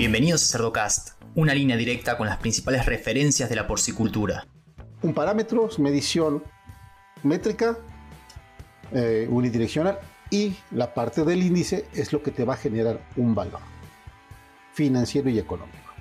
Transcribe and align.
Bienvenidos 0.00 0.42
a 0.44 0.52
Cerdocast, 0.52 1.10
una 1.34 1.52
línea 1.52 1.76
directa 1.76 2.16
con 2.16 2.26
las 2.26 2.38
principales 2.38 2.86
referencias 2.86 3.50
de 3.50 3.54
la 3.54 3.66
porcicultura. 3.66 4.46
Un 5.02 5.12
parámetro, 5.12 5.68
medición 5.76 6.42
métrica, 7.22 7.76
eh, 8.94 9.26
unidireccional 9.28 9.98
y 10.30 10.54
la 10.70 10.94
parte 10.94 11.22
del 11.22 11.42
índice 11.42 11.84
es 11.92 12.14
lo 12.14 12.22
que 12.22 12.30
te 12.30 12.46
va 12.46 12.54
a 12.54 12.56
generar 12.56 12.98
un 13.16 13.34
valor 13.34 13.60
financiero 14.72 15.28
y 15.28 15.38
económico. 15.38 15.92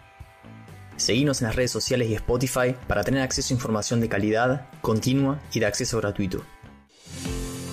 Seguimos 0.96 1.42
en 1.42 1.48
las 1.48 1.58
redes 1.58 1.72
sociales 1.72 2.08
y 2.08 2.14
Spotify 2.14 2.78
para 2.88 3.04
tener 3.04 3.22
acceso 3.22 3.54
a 3.54 3.58
información 3.58 4.00
de 4.00 4.08
calidad, 4.08 4.70
continua 4.80 5.42
y 5.52 5.60
de 5.60 5.66
acceso 5.66 5.98
gratuito. 5.98 6.42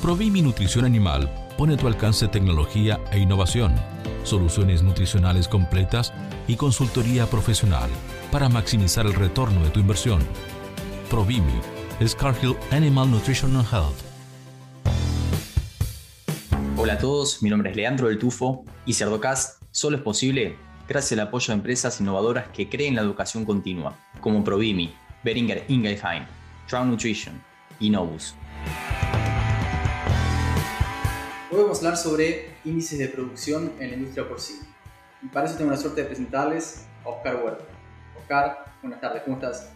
Provimi 0.02 0.42
Nutrición 0.42 0.86
Animal 0.86 1.45
pone 1.56 1.74
a 1.74 1.76
tu 1.76 1.86
alcance 1.86 2.28
tecnología 2.28 3.00
e 3.10 3.18
innovación, 3.18 3.74
soluciones 4.24 4.82
nutricionales 4.82 5.48
completas 5.48 6.12
y 6.46 6.56
consultoría 6.56 7.26
profesional 7.26 7.88
para 8.30 8.48
maximizar 8.48 9.06
el 9.06 9.14
retorno 9.14 9.64
de 9.64 9.70
tu 9.70 9.80
inversión. 9.80 10.20
Provimi 11.10 11.60
es 12.00 12.16
Hill 12.42 12.56
Animal 12.70 13.10
Nutrition 13.10 13.56
and 13.56 13.66
Health. 13.72 13.96
Hola 16.76 16.94
a 16.94 16.98
todos, 16.98 17.42
mi 17.42 17.48
nombre 17.48 17.70
es 17.70 17.76
Leandro 17.76 18.08
del 18.08 18.18
Tufo 18.18 18.64
y 18.84 18.92
Cerdocast 18.92 19.62
solo 19.70 19.96
es 19.96 20.02
posible 20.02 20.58
gracias 20.86 21.18
al 21.18 21.26
apoyo 21.26 21.48
de 21.48 21.54
empresas 21.54 22.00
innovadoras 22.00 22.48
que 22.48 22.68
creen 22.68 22.94
la 22.94 23.02
educación 23.02 23.44
continua, 23.44 23.96
como 24.20 24.44
Provimi, 24.44 24.94
Beringer 25.24 25.64
Ingelheim, 25.68 26.24
Trout 26.68 26.86
Nutrition 26.86 27.42
y 27.80 27.90
Novus. 27.90 28.34
Hoy 31.56 31.62
vamos 31.62 31.78
a 31.78 31.86
hablar 31.86 31.96
sobre 31.96 32.50
índices 32.66 32.98
de 32.98 33.08
producción 33.08 33.72
en 33.80 33.88
la 33.88 33.96
industria 33.96 34.28
porcina. 34.28 34.60
Y 35.22 35.28
para 35.28 35.46
eso 35.46 35.56
tengo 35.56 35.70
la 35.70 35.78
suerte 35.78 36.02
de 36.02 36.06
presentarles 36.08 36.84
a 37.02 37.08
Oscar 37.08 37.42
Huerta. 37.42 37.64
Oscar, 38.20 38.74
buenas 38.82 39.00
tardes, 39.00 39.22
¿cómo 39.22 39.36
estás? 39.36 39.72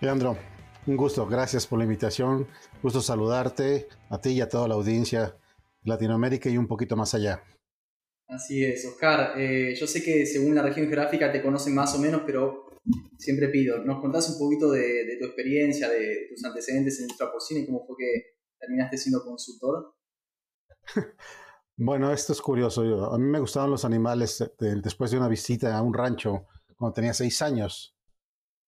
Leandro, 0.00 0.38
un 0.86 0.96
gusto, 0.96 1.26
gracias 1.26 1.66
por 1.66 1.78
la 1.78 1.84
invitación. 1.84 2.46
Gusto 2.80 3.00
saludarte 3.00 3.88
a 4.08 4.20
ti 4.20 4.30
y 4.30 4.40
a 4.40 4.48
toda 4.48 4.68
la 4.68 4.74
audiencia 4.74 5.36
de 5.82 5.90
Latinoamérica 5.90 6.48
y 6.48 6.56
un 6.56 6.68
poquito 6.68 6.94
más 6.94 7.12
allá. 7.12 7.42
Así 8.28 8.64
es, 8.64 8.84
Oscar. 8.84 9.32
Eh, 9.36 9.74
yo 9.74 9.88
sé 9.88 10.04
que 10.04 10.24
según 10.26 10.54
la 10.54 10.62
región 10.62 10.86
geográfica 10.86 11.32
te 11.32 11.42
conocen 11.42 11.74
más 11.74 11.92
o 11.96 11.98
menos, 11.98 12.22
pero 12.24 12.78
siempre 13.18 13.48
pido, 13.48 13.78
¿nos 13.78 14.00
contás 14.00 14.30
un 14.30 14.38
poquito 14.38 14.70
de, 14.70 15.16
tu 15.18 15.24
experiencia, 15.24 15.88
de 15.88 16.28
tus 16.28 16.44
antecedentes 16.44 16.98
en 16.98 17.06
industria 17.06 17.32
porcina 17.32 17.58
y 17.58 17.66
cómo 17.66 17.84
fue 17.84 17.96
que 17.98 18.36
terminaste 18.60 18.96
siendo 18.96 19.24
consultor? 19.24 19.99
Bueno, 21.82 22.12
esto 22.12 22.34
es 22.34 22.42
curioso. 22.42 23.10
a 23.10 23.16
mí 23.16 23.24
me 23.24 23.40
gustaban 23.40 23.70
los 23.70 23.86
animales 23.86 24.44
después 24.58 25.10
de 25.10 25.16
una 25.16 25.28
visita 25.28 25.74
a 25.74 25.80
un 25.80 25.94
rancho 25.94 26.46
cuando 26.76 26.92
tenía 26.92 27.14
seis 27.14 27.40
años. 27.40 27.96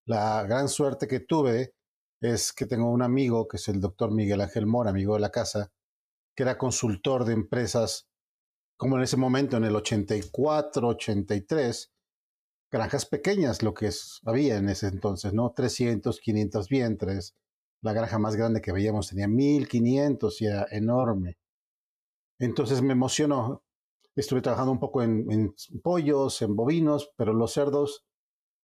La 0.06 0.42
gran 0.44 0.70
suerte 0.70 1.06
que 1.06 1.20
tuve 1.20 1.74
es 2.22 2.54
que 2.54 2.64
tengo 2.64 2.90
un 2.90 3.02
amigo, 3.02 3.46
que 3.46 3.58
es 3.58 3.68
el 3.68 3.80
doctor 3.80 4.12
Miguel 4.12 4.40
Ángel 4.40 4.64
Mora, 4.64 4.90
amigo 4.90 5.12
de 5.12 5.20
la 5.20 5.30
casa, 5.30 5.70
que 6.34 6.44
era 6.44 6.56
consultor 6.56 7.26
de 7.26 7.34
empresas 7.34 8.08
como 8.78 8.96
en 8.96 9.02
ese 9.02 9.16
momento, 9.16 9.56
en 9.58 9.64
el 9.64 9.76
84, 9.76 10.88
83, 10.88 11.92
granjas 12.70 13.06
pequeñas, 13.06 13.62
lo 13.62 13.74
que 13.74 13.90
había 14.24 14.56
en 14.56 14.68
ese 14.70 14.88
entonces, 14.88 15.32
¿no? 15.32 15.52
300, 15.52 16.18
500 16.18 16.68
vientres. 16.68 17.36
La 17.82 17.92
granja 17.92 18.18
más 18.18 18.36
grande 18.36 18.60
que 18.60 18.72
veíamos 18.72 19.08
tenía 19.08 19.28
1500 19.28 20.40
y 20.40 20.46
era 20.46 20.66
enorme. 20.70 21.36
Entonces 22.42 22.82
me 22.82 22.92
emocionó. 22.92 23.62
Estuve 24.16 24.42
trabajando 24.42 24.72
un 24.72 24.80
poco 24.80 25.00
en, 25.00 25.54
pollos, 25.80 26.42
en 26.42 26.56
bovinos, 26.56 27.12
pero 27.16 27.32
los 27.32 27.52
cerdos 27.52 28.04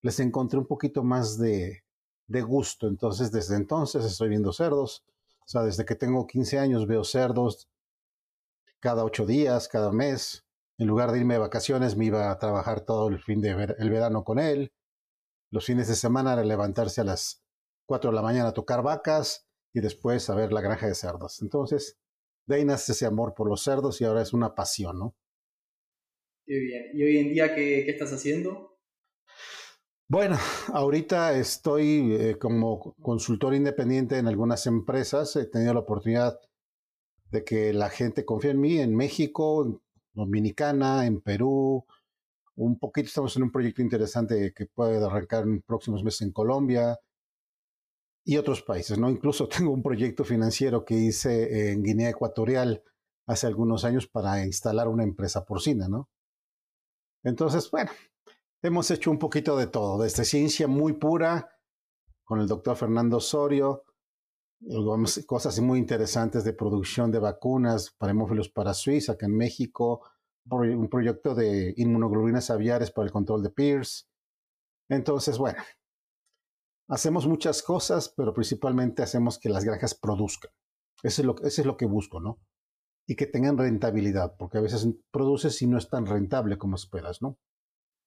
les 0.03 0.19
encontré 0.19 0.59
un 0.59 0.67
poquito 0.67 1.05
más 1.05 1.39
de, 1.39 1.85
de 2.27 2.43
gusto. 2.43 2.89
Entonces, 2.89 3.31
desde 3.31 3.55
entonces 3.55 4.05
estoy 4.05 4.31
viendo 4.31 4.53
cerdos. 4.53 5.05
O 5.47 5.49
sea, 5.49 5.63
desde 5.63 5.85
que 5.85 5.95
tengo 5.95 6.27
15 6.27 6.59
años 6.59 6.89
veo 6.89 7.05
cerdos, 7.05 7.69
cada 8.81 9.05
ocho 9.05 9.27
días, 9.27 9.69
cada 9.69 9.93
mes. 9.93 10.45
En 10.77 10.89
lugar 10.89 11.13
de 11.13 11.21
irme 11.21 11.35
de 11.35 11.41
vacaciones, 11.41 11.97
me 11.97 12.07
iba 12.07 12.33
a 12.33 12.39
trabajar 12.41 12.81
todo 12.81 13.07
el 13.07 13.23
fin 13.23 13.41
de 13.41 13.77
el 13.79 13.91
verano 13.91 14.25
con 14.25 14.41
él. 14.41 14.73
Los 15.53 15.67
fines 15.67 15.87
de 15.87 15.95
semana 15.95 16.33
era 16.33 16.43
levantarse 16.43 17.03
a 17.03 17.05
las 17.05 17.45
cuatro 17.87 18.11
de 18.11 18.17
la 18.17 18.23
mañana 18.23 18.49
a 18.49 18.55
tocar 18.55 18.83
vacas 18.83 19.47
y 19.73 19.79
después 19.79 20.29
a 20.31 20.35
ver 20.35 20.53
la 20.53 20.63
granja 20.63 20.89
de 20.89 20.97
cerdos. 20.97 21.41
Entonces, 21.43 21.97
de 22.49 22.57
ahí 22.57 22.65
nace 22.65 22.93
ese 22.93 23.05
amor 23.05 23.35
por 23.35 23.47
los 23.47 23.63
cerdos 23.63 24.01
y 24.01 24.05
ahora 24.05 24.23
es 24.23 24.33
una 24.33 24.55
pasión, 24.55 24.99
¿no? 24.99 25.15
Qué 26.47 26.59
bien. 26.59 26.91
¿Y 26.95 27.03
hoy 27.03 27.19
en 27.19 27.29
día 27.29 27.55
qué, 27.55 27.83
qué 27.85 27.91
estás 27.91 28.11
haciendo? 28.11 28.79
Bueno, 30.09 30.39
ahorita 30.73 31.39
estoy 31.39 32.17
eh, 32.19 32.39
como 32.39 32.95
consultor 33.03 33.55
independiente 33.55 34.17
en 34.17 34.27
algunas 34.27 34.67
empresas. 34.67 35.37
He 35.37 35.45
tenido 35.45 35.75
la 35.75 35.81
oportunidad 35.81 36.41
de 37.31 37.45
que 37.45 37.75
la 37.75 37.91
gente 37.91 38.25
confía 38.25 38.53
en 38.53 38.61
mí 38.61 38.79
en 38.79 38.97
México, 38.97 39.67
en 39.67 39.79
Dominicana, 40.15 41.05
en 41.05 41.21
Perú. 41.21 41.85
Un 42.57 42.79
poquito 42.79 43.09
estamos 43.09 43.37
en 43.37 43.43
un 43.43 43.53
proyecto 43.53 43.83
interesante 43.83 44.55
que 44.57 44.65
puede 44.65 45.05
arrancar 45.05 45.45
en 45.45 45.61
próximos 45.61 46.03
meses 46.03 46.23
en 46.23 46.33
Colombia 46.33 46.99
y 48.29 48.37
otros 48.37 48.61
países, 48.61 48.99
¿no? 48.99 49.09
Incluso 49.09 49.49
tengo 49.59 49.73
un 49.73 49.83
proyecto 49.83 50.23
financiero 50.23 50.85
que 50.85 50.95
hice 50.95 51.73
en 51.73 51.83
Guinea 51.83 52.11
Ecuatorial 52.11 52.83
hace 53.27 53.47
algunos 53.47 53.87
años 53.87 54.07
para 54.07 54.45
instalar 54.45 54.87
una 54.87 55.03
empresa 55.03 55.47
porcina, 55.47 55.89
¿no? 55.89 56.11
Entonces, 57.25 57.71
bueno, 57.71 57.91
hemos 58.63 58.91
hecho 58.91 59.11
un 59.11 59.19
poquito 59.19 59.57
de 59.57 59.67
todo, 59.67 60.03
desde 60.03 60.27
ciencia 60.27 60.69
muy 60.69 60.93
pura 60.93 61.49
con 62.23 62.41
el 62.41 62.47
doctor 62.47 62.77
Fernando 62.77 63.17
Osorio, 63.17 63.85
cosas 65.27 65.59
muy 65.61 65.79
interesantes 65.79 66.45
de 66.45 66.53
producción 66.53 67.11
de 67.11 67.21
vacunas 67.21 67.93
para 67.97 68.13
hemófilos 68.13 68.51
para 68.51 68.75
Suiza, 68.75 69.13
acá 69.13 69.25
en 69.25 69.39
México, 69.39 70.03
un 70.51 70.89
proyecto 70.91 71.35
de 71.35 71.73
inmunoglobulinas 71.79 72.51
aviares 72.51 72.91
para 72.91 73.07
el 73.07 73.13
control 73.13 73.43
de 73.43 73.51
PIRS. 73.51 74.07
Entonces, 74.91 75.39
bueno, 75.39 75.63
hacemos 76.89 77.27
muchas 77.27 77.63
cosas, 77.63 78.13
pero 78.17 78.35
principalmente 78.35 79.03
hacemos 79.03 79.39
que 79.39 79.49
las 79.49 79.65
granjas 79.65 79.95
produzcan. 79.95 80.51
Eso 81.03 81.23
es 81.23 81.27
lo, 81.27 81.37
eso 81.43 81.61
es 81.63 81.67
lo 81.67 81.77
que 81.77 81.87
busco, 81.87 82.21
¿no? 82.21 82.41
Y 83.07 83.17
que 83.17 83.27
tengan 83.27 83.57
rentabilidad, 83.57 84.37
porque 84.37 84.59
a 84.59 84.63
veces 84.63 84.87
produces 85.11 85.61
y 85.63 85.67
no 85.67 85.79
es 85.79 85.89
tan 85.89 86.07
rentable 86.07 86.59
como 86.59 86.77
esperas, 86.77 87.23
¿no? 87.23 87.39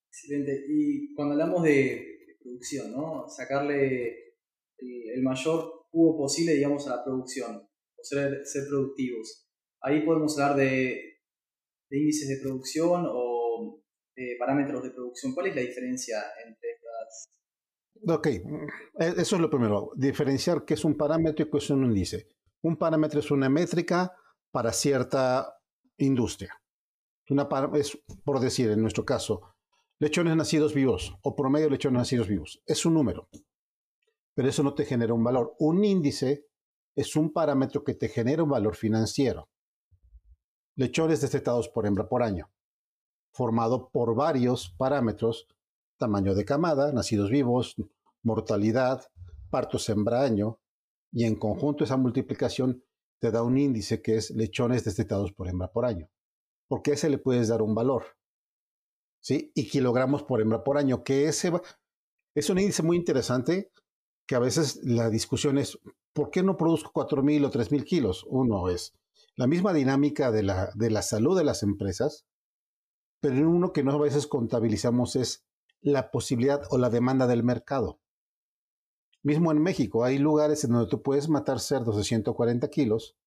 Excelente. 0.10 0.66
Y 0.68 1.14
cuando 1.16 1.34
hablamos 1.34 1.64
de 1.64 2.36
producción, 2.42 2.92
¿no? 2.92 3.28
Sacarle 3.30 4.36
el 4.78 5.24
mayor 5.24 5.86
hubo 5.92 6.18
posible, 6.18 6.54
digamos, 6.54 6.88
a 6.88 6.98
la 6.98 7.04
producción, 7.04 7.58
o 7.58 8.04
ser, 8.04 8.46
ser 8.46 8.68
productivos. 8.68 9.48
Ahí 9.82 10.06
podemos 10.06 10.38
hablar 10.40 10.58
de, 10.58 11.20
índices 11.90 12.30
de 12.30 12.42
producción 12.42 13.06
o 13.08 13.84
de 14.16 14.36
parámetros 14.40 14.84
de 14.84 14.92
producción. 14.92 15.34
¿Cuál 15.34 15.48
es 15.48 15.56
la 15.56 15.62
diferencia 15.62 16.18
entre? 16.46 16.81
Ok, 18.08 18.28
e, 18.28 18.42
eso 18.96 19.36
es 19.36 19.42
lo 19.42 19.50
primero, 19.50 19.92
diferenciar 19.96 20.66
qué 20.66 20.74
es 20.74 20.86
un 20.86 20.96
parámetro 20.96 21.46
y 21.46 21.50
qué 21.50 21.58
es 21.58 21.70
un 21.70 21.86
índice. 21.86 22.28
Un 22.64 22.78
parámetro 22.78 23.20
es 23.20 23.32
una 23.32 23.50
métrica 23.50 24.12
para 24.52 24.74
cierta 24.74 25.58
industria. 25.98 26.62
Una 27.30 27.48
es, 27.76 27.98
por 28.24 28.40
decir, 28.40 28.70
en 28.72 28.82
nuestro 28.82 29.06
caso, 29.06 29.56
lechones 30.00 30.36
nacidos 30.36 30.74
vivos 30.74 31.16
o 31.22 31.36
promedio 31.36 31.68
de 31.68 31.72
lechones 31.72 32.00
nacidos 32.00 32.28
vivos. 32.28 32.62
Es 32.66 32.86
un 32.86 32.96
número 32.96 33.30
pero 34.34 34.50
eso 34.50 34.64
no 34.64 34.74
te 34.74 34.86
genera 34.86 35.14
un 35.14 35.24
valor. 35.24 35.56
Un 35.60 35.84
índice 35.84 36.48
es 36.96 37.16
un 37.16 37.32
parámetro 37.32 37.84
que 37.84 37.94
te 37.94 38.10
genera 38.10 38.44
un 38.44 38.50
valor 38.50 38.76
financiero. 38.76 39.50
Lechones 40.76 41.22
destetados 41.22 41.70
por 41.70 41.86
hembra 41.86 42.08
por 42.08 42.24
año, 42.24 42.50
formado 43.34 43.90
por 43.90 44.16
varios 44.16 44.74
parámetros, 44.78 45.48
tamaño 46.02 46.34
de 46.34 46.46
camada, 46.46 46.92
nacidos 46.92 47.30
vivos, 47.30 47.76
mortalidad, 48.24 49.04
partos 49.52 49.88
hembra 49.90 50.24
año, 50.24 50.60
y 51.12 51.26
en 51.26 51.36
conjunto 51.36 51.84
esa 51.84 51.96
multiplicación 51.96 52.84
te 53.20 53.30
da 53.30 53.44
un 53.44 53.56
índice 53.60 54.02
que 54.02 54.18
es 54.18 54.32
lechones 54.32 54.84
destetados 54.84 55.32
por 55.32 55.48
hembra 55.48 55.72
por 55.72 55.86
año. 55.86 56.10
Porque 56.68 56.94
ese 56.94 57.10
le 57.12 57.20
puedes 57.20 57.50
dar 57.50 57.62
un 57.62 57.76
valor. 57.76 58.04
¿Sí? 59.22 59.52
Y 59.54 59.70
kilogramos 59.70 60.24
por 60.24 60.42
hembra 60.42 60.64
por 60.64 60.80
año, 60.80 61.04
que 61.04 61.28
ese 61.28 61.52
es 62.34 62.50
un 62.50 62.58
índice 62.58 62.82
muy 62.82 62.98
interesante 62.98 63.72
que 64.28 64.36
a 64.36 64.40
veces 64.40 64.80
la 64.84 65.12
discusión 65.12 65.60
es, 65.60 65.78
¿por 66.14 66.32
qué 66.32 66.42
no 66.42 66.58
produzco 66.58 66.92
4.000 66.94 67.46
o 67.46 67.52
3.000 67.52 67.84
kilos? 67.84 68.26
Uno 68.28 68.70
es 68.70 68.94
la 69.36 69.46
misma 69.46 69.74
dinámica 69.74 70.32
de 70.32 70.42
la, 70.42 70.72
de 70.74 70.90
la 70.90 71.04
salud 71.04 71.38
de 71.38 71.44
las 71.44 71.62
empresas, 71.62 72.26
pero 73.20 73.36
en 73.36 73.46
uno 73.46 73.72
que 73.72 73.84
no 73.84 73.92
a 73.92 74.00
veces 74.00 74.26
contabilizamos 74.26 75.16
es 75.16 75.46
la 75.82 76.12
posibilidad 76.12 76.62
o 76.70 76.78
la 76.78 76.90
demanda 76.90 77.28
del 77.28 77.44
mercado. 77.44 78.00
Mismo 79.24 79.52
en 79.52 79.62
México, 79.62 80.04
hay 80.04 80.18
lugares 80.18 80.64
en 80.64 80.72
donde 80.72 80.90
tú 80.90 81.02
puedes 81.02 81.30
matar 81.30 81.60
cerdos 81.60 81.98
de 81.98 82.04
140 82.04 82.68
kilos, 82.70 83.18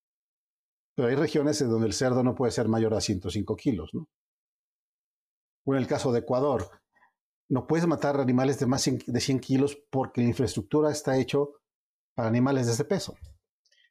pero 0.95 1.09
hay 1.09 1.15
regiones 1.15 1.61
en 1.61 1.71
donde 1.71 1.87
el 1.87 1.93
cerdo 1.93 2.23
no 2.23 2.35
puede 2.35 2.53
ser 2.53 2.69
mayor 2.69 2.95
a 2.95 3.01
105 3.01 3.57
kilos. 3.57 3.91
O 5.65 5.75
en 5.75 5.81
el 5.81 5.87
caso 5.87 6.13
de 6.13 6.21
Ecuador, 6.21 6.69
no 7.49 7.67
puedes 7.67 7.87
matar 7.87 8.21
animales 8.21 8.59
de 8.59 8.67
más 8.67 8.85
de 8.85 9.21
100 9.21 9.41
kilos 9.41 9.79
porque 9.91 10.21
la 10.21 10.29
infraestructura 10.29 10.91
está 10.91 11.17
hecho 11.17 11.61
para 12.15 12.29
animales 12.29 12.67
de 12.67 12.73
ese 12.73 12.85
peso. 12.85 13.17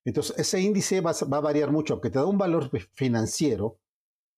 Entonces, 0.06 0.38
ese 0.38 0.60
índice 0.60 1.02
va, 1.02 1.12
a 1.12 1.40
variar 1.40 1.72
mucho, 1.72 1.94
aunque 1.94 2.10
te 2.10 2.20
da 2.20 2.26
un 2.26 2.38
valor 2.38 2.70
financiero, 2.94 3.80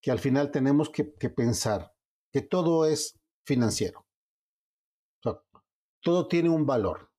que 0.02 0.12
al 0.12 0.20
final 0.20 0.52
tenemos 0.52 0.90
que, 0.90 1.04
pensar 1.04 1.94
que 2.32 2.42
todo 2.42 2.86
es 2.86 3.20
financiero. 3.46 4.05
Todo 6.06 6.28
tiene 6.28 6.50
un 6.50 6.68
valor. 6.68 7.12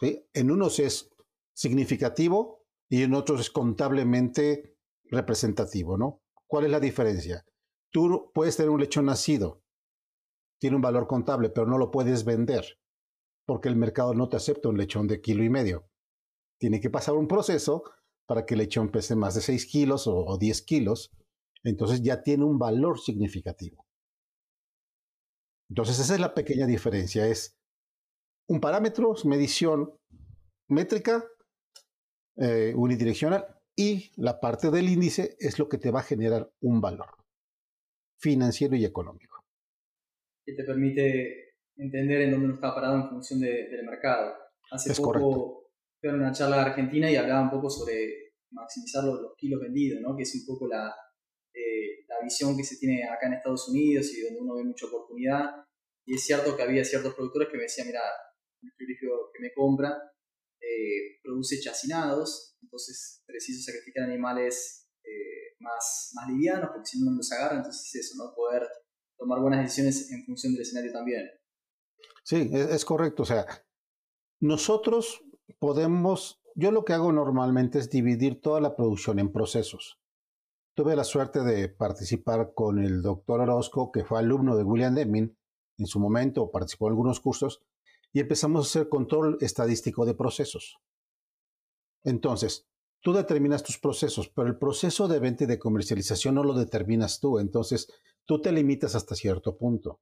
En 0.00 0.50
unos 0.50 0.78
es 0.78 1.10
significativo 1.54 2.64
y 2.88 3.02
en 3.02 3.12
otros 3.12 3.40
es 3.40 3.50
contablemente 3.50 4.78
representativo, 5.10 5.98
¿no? 5.98 6.22
¿Cuál 6.46 6.64
es 6.64 6.70
la 6.70 6.80
diferencia? 6.80 7.44
Tú 7.92 8.30
puedes 8.32 8.56
tener 8.56 8.70
un 8.70 8.80
lechón 8.80 9.04
nacido, 9.04 9.62
tiene 10.58 10.76
un 10.76 10.82
valor 10.82 11.06
contable, 11.06 11.50
pero 11.50 11.66
no 11.66 11.76
lo 11.76 11.90
puedes 11.90 12.24
vender 12.24 12.80
porque 13.44 13.68
el 13.68 13.76
mercado 13.76 14.14
no 14.14 14.30
te 14.30 14.36
acepta 14.36 14.70
un 14.70 14.78
lechón 14.78 15.06
de 15.06 15.20
kilo 15.20 15.44
y 15.44 15.50
medio. 15.50 15.90
Tiene 16.58 16.80
que 16.80 16.90
pasar 16.90 17.14
un 17.14 17.28
proceso 17.28 17.82
para 18.26 18.46
que 18.46 18.54
el 18.54 18.60
lechón 18.60 18.90
pese 18.90 19.16
más 19.16 19.34
de 19.34 19.42
6 19.42 19.66
kilos 19.66 20.06
o, 20.06 20.16
o 20.16 20.38
10 20.38 20.62
kilos. 20.62 21.10
Entonces 21.62 22.02
ya 22.02 22.22
tiene 22.22 22.44
un 22.44 22.58
valor 22.58 23.00
significativo. 23.00 23.86
Entonces 25.68 25.98
esa 25.98 26.14
es 26.14 26.20
la 26.20 26.34
pequeña 26.34 26.66
diferencia. 26.66 27.26
Es 27.26 27.57
un 28.48 28.60
parámetro, 28.60 29.14
medición 29.24 29.94
métrica, 30.68 31.24
eh, 32.36 32.72
unidireccional, 32.74 33.46
y 33.76 34.10
la 34.16 34.40
parte 34.40 34.70
del 34.70 34.88
índice 34.88 35.36
es 35.38 35.58
lo 35.58 35.68
que 35.68 35.78
te 35.78 35.90
va 35.90 36.00
a 36.00 36.04
generar 36.04 36.50
un 36.60 36.80
valor 36.80 37.10
financiero 38.18 38.74
y 38.74 38.84
económico. 38.84 39.44
Que 40.44 40.54
te 40.54 40.64
permite 40.64 41.54
entender 41.76 42.22
en 42.22 42.32
dónde 42.32 42.46
uno 42.46 42.54
está 42.54 42.74
parado 42.74 42.96
en 42.96 43.08
función 43.08 43.40
del 43.40 43.84
mercado. 43.84 44.34
Hace 44.70 45.00
poco 45.00 45.70
fui 46.00 46.10
a 46.10 46.14
una 46.14 46.32
charla 46.32 46.56
de 46.56 46.62
Argentina 46.62 47.10
y 47.10 47.16
hablaba 47.16 47.42
un 47.42 47.50
poco 47.50 47.70
sobre 47.70 48.32
maximizar 48.50 49.04
los, 49.04 49.34
kilos 49.36 49.60
vendidos, 49.60 50.00
¿no? 50.00 50.16
que 50.16 50.22
es 50.22 50.34
un 50.34 50.46
poco 50.46 50.66
la, 50.66 50.92
eh, 51.54 52.04
la 52.08 52.20
visión 52.22 52.56
que 52.56 52.64
se 52.64 52.78
tiene 52.78 53.04
acá 53.04 53.26
en 53.26 53.34
Estados 53.34 53.68
Unidos 53.68 54.10
y 54.12 54.22
donde 54.22 54.40
uno 54.40 54.56
ve 54.56 54.64
mucha 54.64 54.86
oportunidad. 54.86 55.50
Y 56.06 56.14
es 56.14 56.24
cierto 56.24 56.56
que 56.56 56.62
había 56.62 56.84
ciertos 56.84 57.14
productores 57.14 57.48
que 57.48 57.58
me 57.58 57.64
decían, 57.64 57.86
mira, 57.86 58.00
el 58.62 58.72
frigorífico 58.72 59.30
que 59.32 59.40
me 59.40 59.52
compra 59.54 59.96
eh, 60.60 61.20
produce 61.22 61.60
chacinados, 61.60 62.56
entonces 62.62 63.22
preciso 63.26 63.62
sacrificar 63.62 64.04
animales 64.04 64.88
eh, 65.04 65.56
más, 65.60 66.12
más 66.14 66.28
livianos 66.28 66.70
porque 66.72 66.86
si 66.86 67.00
no, 67.00 67.10
no 67.10 67.16
los 67.16 67.32
agarra, 67.32 67.58
entonces 67.58 67.94
es 67.94 68.06
eso, 68.06 68.22
¿no? 68.22 68.34
Poder 68.34 68.66
tomar 69.16 69.40
buenas 69.40 69.62
decisiones 69.62 70.10
en 70.10 70.24
función 70.24 70.52
del 70.52 70.62
escenario 70.62 70.92
también. 70.92 71.28
Sí, 72.24 72.50
es, 72.52 72.70
es 72.70 72.84
correcto, 72.84 73.22
o 73.22 73.26
sea, 73.26 73.46
nosotros 74.40 75.24
podemos, 75.58 76.40
yo 76.54 76.70
lo 76.70 76.84
que 76.84 76.92
hago 76.92 77.12
normalmente 77.12 77.78
es 77.78 77.90
dividir 77.90 78.40
toda 78.40 78.60
la 78.60 78.76
producción 78.76 79.18
en 79.18 79.32
procesos. 79.32 80.00
Tuve 80.76 80.94
la 80.94 81.04
suerte 81.04 81.42
de 81.42 81.68
participar 81.68 82.52
con 82.54 82.78
el 82.78 83.02
doctor 83.02 83.40
Orozco, 83.40 83.90
que 83.90 84.04
fue 84.04 84.20
alumno 84.20 84.56
de 84.56 84.62
William 84.62 84.94
Deming 84.94 85.36
en 85.78 85.86
su 85.86 85.98
momento, 85.98 86.50
participó 86.50 86.86
en 86.86 86.92
algunos 86.92 87.20
cursos, 87.20 87.62
y 88.18 88.20
empezamos 88.20 88.66
a 88.66 88.68
hacer 88.68 88.88
control 88.88 89.38
estadístico 89.40 90.04
de 90.04 90.12
procesos. 90.12 90.80
Entonces, 92.02 92.66
tú 93.00 93.12
determinas 93.12 93.62
tus 93.62 93.78
procesos, 93.78 94.28
pero 94.28 94.48
el 94.48 94.58
proceso 94.58 95.06
de 95.06 95.20
venta 95.20 95.44
y 95.44 95.46
de 95.46 95.60
comercialización 95.60 96.34
no 96.34 96.42
lo 96.42 96.54
determinas 96.54 97.20
tú, 97.20 97.38
entonces 97.38 97.86
tú 98.24 98.42
te 98.42 98.50
limitas 98.50 98.96
hasta 98.96 99.14
cierto 99.14 99.56
punto. 99.56 100.00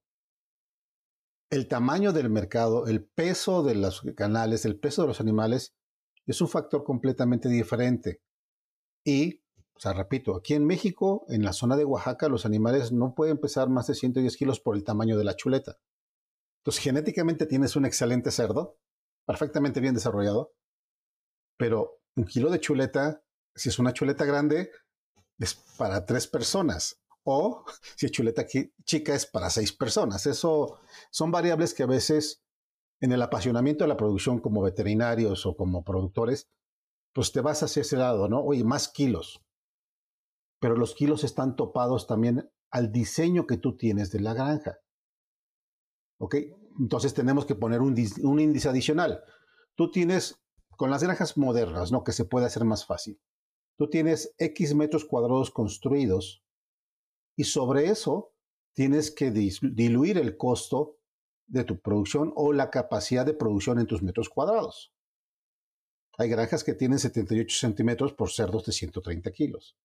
El 1.51 1.67
tamaño 1.67 2.11
del 2.11 2.31
mercado, 2.31 2.87
el 2.87 3.05
peso 3.05 3.61
de 3.61 3.75
los 3.75 4.01
canales, 4.15 4.65
el 4.65 4.79
peso 4.79 5.03
de 5.03 5.09
los 5.09 5.21
animales, 5.21 5.75
es 6.25 6.41
un 6.41 6.47
factor 6.47 6.83
completamente 6.83 7.49
diferente. 7.49 8.23
Y, 9.05 9.43
o 9.75 9.79
sea, 9.79 9.93
repito, 9.93 10.35
aquí 10.35 10.55
en 10.55 10.65
México, 10.65 11.23
en 11.29 11.43
la 11.43 11.53
zona 11.53 11.77
de 11.77 11.85
Oaxaca, 11.85 12.29
los 12.29 12.47
animales 12.47 12.91
no 12.91 13.13
pueden 13.13 13.37
pesar 13.37 13.69
más 13.69 13.85
de 13.85 13.93
110 13.93 14.35
kilos 14.37 14.59
por 14.59 14.75
el 14.75 14.83
tamaño 14.83 15.19
de 15.19 15.23
la 15.23 15.35
chuleta. 15.35 15.77
Entonces, 16.67 16.83
genéticamente 16.83 17.45
tienes 17.45 17.77
un 17.77 17.85
excelente 17.85 18.29
cerdo, 18.29 18.77
perfectamente 19.25 19.79
bien 19.79 19.93
desarrollado, 19.93 20.53
pero 21.57 22.01
un 22.17 22.25
kilo 22.25 22.49
de 22.49 22.59
chuleta, 22.59 23.23
si 23.55 23.69
es 23.69 23.79
una 23.79 23.93
chuleta 23.93 24.25
grande, 24.25 24.71
es 25.39 25.55
para 25.77 26.05
tres 26.05 26.27
personas. 26.27 26.99
O 27.23 27.63
si 27.95 28.07
es 28.07 28.11
chuleta 28.11 28.45
chica, 28.83 29.15
es 29.15 29.25
para 29.25 29.49
seis 29.49 29.71
personas. 29.71 30.25
Eso 30.25 30.77
son 31.09 31.31
variables 31.31 31.73
que 31.73 31.83
a 31.83 31.87
veces 31.87 32.43
en 32.99 33.13
el 33.13 33.21
apasionamiento 33.21 33.85
de 33.85 33.87
la 33.87 33.95
producción 33.95 34.41
como 34.41 34.61
veterinarios 34.61 35.45
o 35.45 35.55
como 35.55 35.85
productores, 35.85 36.49
pues 37.13 37.31
te 37.31 37.39
vas 37.39 37.63
hacia 37.63 37.83
ese 37.83 37.95
lado, 37.95 38.27
¿no? 38.27 38.41
Oye, 38.41 38.65
más 38.65 38.89
kilos. 38.89 39.41
Pero 40.59 40.75
los 40.75 40.95
kilos 40.95 41.23
están 41.23 41.55
topados 41.55 42.07
también 42.07 42.51
al 42.71 42.91
diseño 42.91 43.47
que 43.47 43.55
tú 43.55 43.77
tienes 43.77 44.11
de 44.11 44.19
la 44.19 44.33
granja. 44.33 44.79
¿Ok? 46.17 46.35
Entonces 46.79 47.13
tenemos 47.13 47.45
que 47.45 47.55
poner 47.55 47.81
un, 47.81 47.97
índice 48.39 48.69
adicional. 48.69 49.23
Tú 49.75 49.91
tienes, 49.91 50.39
con 50.75 50.89
las 50.89 51.03
granjas 51.03 51.37
modernas, 51.37 51.91
¿no? 51.91 52.03
Que 52.03 52.11
se 52.11 52.25
puede 52.25 52.45
hacer 52.45 52.65
más 52.65 52.85
fácil. 52.85 53.19
Tú 53.77 53.89
tienes 53.89 54.33
X 54.37 54.73
metros 54.73 55.05
cuadrados 55.05 55.51
construidos 55.51 56.43
y 57.35 57.43
sobre 57.43 57.89
eso 57.89 58.33
tienes 58.73 59.11
que 59.11 59.31
diluir 59.31 60.17
el 60.17 60.37
costo 60.37 60.97
de 61.45 61.63
tu 61.63 61.79
producción 61.79 62.33
o 62.35 62.53
la 62.53 62.69
capacidad 62.69 63.25
de 63.25 63.33
producción 63.33 63.79
en 63.79 63.87
tus 63.87 64.01
metros 64.01 64.29
cuadrados. 64.29 64.93
Hay 66.17 66.29
granjas 66.29 66.63
que 66.63 66.73
tienen 66.73 66.97
78 66.97 67.55
centímetros 67.55 68.13
por 68.13 68.31
cerdos 68.31 68.65
de 68.65 68.71
130 68.71 69.31
kilos. 69.31 69.77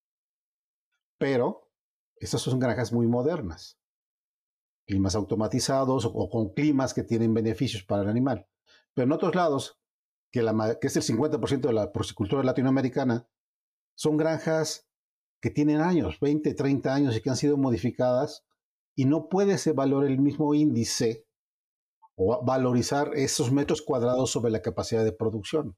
Pero 1.19 1.71
estas 2.17 2.41
son 2.41 2.59
granjas 2.59 2.93
muy 2.93 3.07
modernas 3.07 3.82
climas 4.87 5.15
automatizados 5.15 6.05
o, 6.05 6.29
con 6.31 6.51
climas 6.55 6.95
que 6.95 7.03
tienen 7.03 7.35
beneficios 7.35 7.83
para 7.83 8.03
el 8.03 8.09
animal. 8.09 8.47
Pero 8.95 9.07
en 9.07 9.13
otros 9.13 9.35
lados, 9.35 9.81
que, 10.31 10.41
es 10.41 10.97
el 10.97 11.03
50% 11.03 11.61
de 11.61 11.73
la 11.73 11.93
porcicultura 11.93 12.43
latinoamericana, 12.43 13.29
son 13.95 14.17
granjas 14.17 14.89
que 15.41 15.51
tienen 15.51 15.81
años, 15.81 16.19
20, 16.21 16.55
30 16.55 16.95
años 16.95 17.17
y 17.17 17.21
que 17.21 17.31
han 17.31 17.37
sido 17.37 17.57
modificadas 17.57 18.45
y 18.95 19.05
no 19.05 19.29
puede 19.29 19.59
ser 19.59 19.75
valor 19.75 20.05
el 20.05 20.19
mismo 20.19 20.55
índice 20.55 21.27
o 22.15 22.45
valorizar 22.45 23.13
esos 23.15 23.51
metros 23.51 23.83
cuadrados 23.83 24.31
sobre 24.31 24.53
la 24.53 24.63
capacidad 24.63 25.05
de 25.05 25.13
producción. 25.13 25.77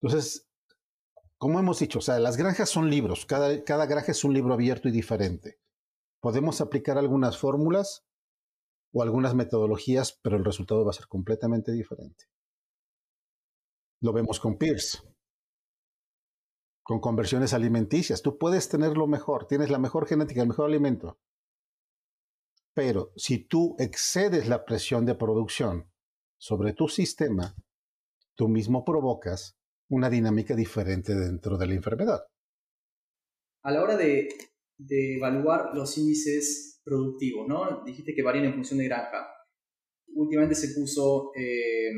Entonces, 0.00 0.48
como 1.38 1.60
hemos 1.60 1.78
dicho, 1.78 1.98
o 1.98 2.02
sea, 2.02 2.18
las 2.18 2.36
granjas 2.36 2.70
son 2.70 2.90
libros, 2.90 3.26
cada, 3.26 3.62
cada 3.64 3.86
granja 3.86 4.12
es 4.12 4.24
un 4.24 4.34
libro 4.34 4.54
abierto 4.54 4.88
y 4.88 4.92
diferente. 4.92 5.58
Podemos 6.24 6.62
aplicar 6.62 6.96
algunas 6.96 7.36
fórmulas 7.36 8.02
o 8.94 9.02
algunas 9.02 9.34
metodologías, 9.34 10.18
pero 10.22 10.38
el 10.38 10.44
resultado 10.46 10.82
va 10.82 10.88
a 10.88 10.94
ser 10.94 11.06
completamente 11.06 11.70
diferente. 11.70 12.24
Lo 14.00 14.14
vemos 14.14 14.40
con 14.40 14.56
Pierce, 14.56 15.02
con 16.82 17.00
conversiones 17.00 17.52
alimenticias. 17.52 18.22
Tú 18.22 18.38
puedes 18.38 18.70
tener 18.70 18.96
lo 18.96 19.06
mejor, 19.06 19.46
tienes 19.46 19.68
la 19.68 19.78
mejor 19.78 20.06
genética, 20.06 20.40
el 20.40 20.48
mejor 20.48 20.64
alimento. 20.64 21.18
Pero 22.72 23.12
si 23.16 23.46
tú 23.46 23.76
excedes 23.78 24.48
la 24.48 24.64
presión 24.64 25.04
de 25.04 25.16
producción 25.16 25.92
sobre 26.38 26.72
tu 26.72 26.88
sistema, 26.88 27.54
tú 28.34 28.48
mismo 28.48 28.82
provocas 28.86 29.58
una 29.90 30.08
dinámica 30.08 30.56
diferente 30.56 31.14
dentro 31.14 31.58
de 31.58 31.66
la 31.66 31.74
enfermedad. 31.74 32.24
A 33.62 33.70
la 33.70 33.82
hora 33.82 33.98
de 33.98 34.53
de 34.78 35.16
evaluar 35.16 35.70
los 35.74 35.96
índices 35.98 36.80
productivos, 36.84 37.46
¿no? 37.48 37.82
Dijiste 37.84 38.14
que 38.14 38.22
varían 38.22 38.46
en 38.46 38.54
función 38.54 38.78
de 38.78 38.86
granja. 38.86 39.26
Últimamente 40.08 40.54
se 40.54 40.74
puso, 40.78 41.32
eh, 41.36 41.90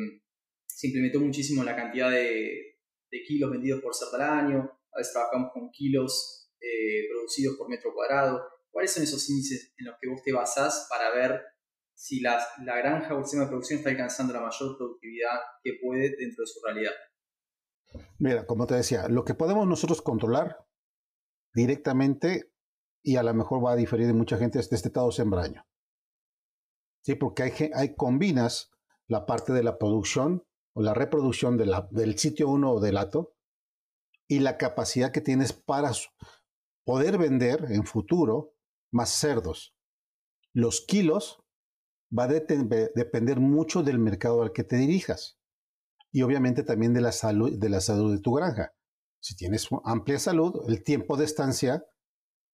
se 0.66 0.86
implementó 0.88 1.20
muchísimo 1.20 1.64
la 1.64 1.76
cantidad 1.76 2.10
de, 2.10 2.62
kilos 3.26 3.50
vendidos 3.50 3.80
por 3.80 3.94
cerdo 3.94 4.16
al 4.16 4.22
año, 4.22 4.58
a 4.92 4.98
veces 4.98 5.14
trabajamos 5.14 5.50
con 5.54 5.70
kilos 5.70 6.50
eh, 6.60 7.08
producidos 7.10 7.56
por 7.56 7.68
metro 7.68 7.94
cuadrado. 7.94 8.42
¿Cuáles 8.70 8.92
son 8.92 9.04
esos 9.04 9.28
índices 9.30 9.72
en 9.78 9.86
los 9.86 9.96
que 9.98 10.08
vos 10.08 10.22
te 10.22 10.32
basás 10.32 10.86
para 10.90 11.14
ver 11.14 11.40
si 11.94 12.20
la 12.20 12.46
granja 12.58 13.14
o 13.14 13.18
el 13.18 13.24
sistema 13.24 13.44
de 13.44 13.48
producción 13.48 13.78
está 13.78 13.88
alcanzando 13.88 14.34
la 14.34 14.42
mayor 14.42 14.76
productividad 14.76 15.40
que 15.64 15.78
puede 15.82 16.14
dentro 16.18 16.42
de 16.42 16.46
su 16.46 16.60
realidad? 16.62 16.92
Mira, 18.18 18.46
como 18.46 18.66
te 18.66 18.74
decía, 18.74 19.08
lo 19.08 19.24
que 19.24 19.34
podemos 19.34 19.66
nosotros 19.66 20.02
controlar 20.02 20.66
directamente 21.54 22.52
y 23.06 23.16
a 23.16 23.22
lo 23.22 23.32
mejor 23.32 23.64
va 23.64 23.72
a 23.72 23.76
diferir 23.76 24.08
de 24.08 24.12
mucha 24.12 24.36
gente 24.36 24.58
es 24.58 24.68
destetado 24.68 25.12
sembraño. 25.12 25.64
Sí, 27.04 27.14
porque 27.14 27.44
hay, 27.44 27.70
hay 27.72 27.94
combinas 27.94 28.72
la 29.06 29.26
parte 29.26 29.52
de 29.52 29.62
la 29.62 29.78
producción 29.78 30.44
o 30.74 30.82
la 30.82 30.92
reproducción 30.92 31.56
de 31.56 31.72
del 31.92 32.18
sitio 32.18 32.48
1 32.48 32.68
o 32.68 32.80
del 32.80 32.96
ato 32.96 33.36
y 34.26 34.40
la 34.40 34.58
capacidad 34.58 35.12
que 35.12 35.20
tienes 35.20 35.52
para 35.52 35.92
poder 36.84 37.16
vender 37.16 37.66
en 37.70 37.86
futuro 37.86 38.56
más 38.92 39.10
cerdos. 39.10 39.76
Los 40.52 40.80
kilos 40.80 41.44
va 42.10 42.24
a 42.24 42.28
depender 42.28 43.38
mucho 43.38 43.84
del 43.84 44.00
mercado 44.00 44.42
al 44.42 44.52
que 44.52 44.64
te 44.64 44.74
dirijas 44.74 45.38
y 46.10 46.22
obviamente 46.22 46.64
también 46.64 46.92
de 46.92 47.02
la 47.02 47.12
salud 47.12 47.56
de 47.56 47.68
la 47.68 47.80
salud 47.80 48.12
de 48.12 48.20
tu 48.20 48.32
granja. 48.32 48.74
Si 49.20 49.36
tienes 49.36 49.68
amplia 49.84 50.18
salud, 50.18 50.68
el 50.68 50.82
tiempo 50.82 51.16
de 51.16 51.24
estancia 51.24 51.86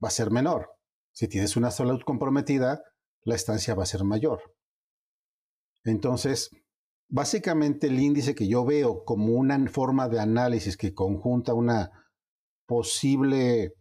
va 0.03 0.09
a 0.09 0.13
ser 0.13 0.31
menor. 0.31 0.71
Si 1.13 1.29
tienes 1.29 1.57
una 1.57 1.71
salud 1.71 2.01
comprometida, 2.05 2.83
la 3.25 3.35
estancia 3.35 3.75
va 3.75 3.83
a 3.83 3.87
ser 3.87 4.05
mayor. 4.05 4.41
Entonces, 5.85 6.51
básicamente 7.09 7.89
el 7.89 8.01
índice 8.01 8.35
que 8.35 8.49
yo 8.49 8.65
veo 8.65 9.05
como 9.05 9.35
una 9.35 9.59
forma 9.69 10.09
de 10.09 10.21
análisis 10.21 10.77
que 10.77 10.95
conjunta 10.95 11.55
una 11.55 11.91
posible 12.67 13.75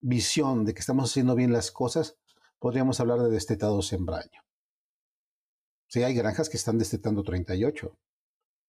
visión 0.00 0.64
de 0.64 0.74
que 0.74 0.80
estamos 0.80 1.10
haciendo 1.10 1.34
bien 1.34 1.52
las 1.52 1.70
cosas, 1.70 2.16
podríamos 2.58 2.98
hablar 3.00 3.20
de 3.20 3.30
destetados 3.30 3.86
sembraño. 3.86 4.42
Sí, 5.88 6.02
hay 6.02 6.14
granjas 6.14 6.48
que 6.48 6.56
están 6.56 6.78
destetando 6.78 7.22
38. 7.22 7.96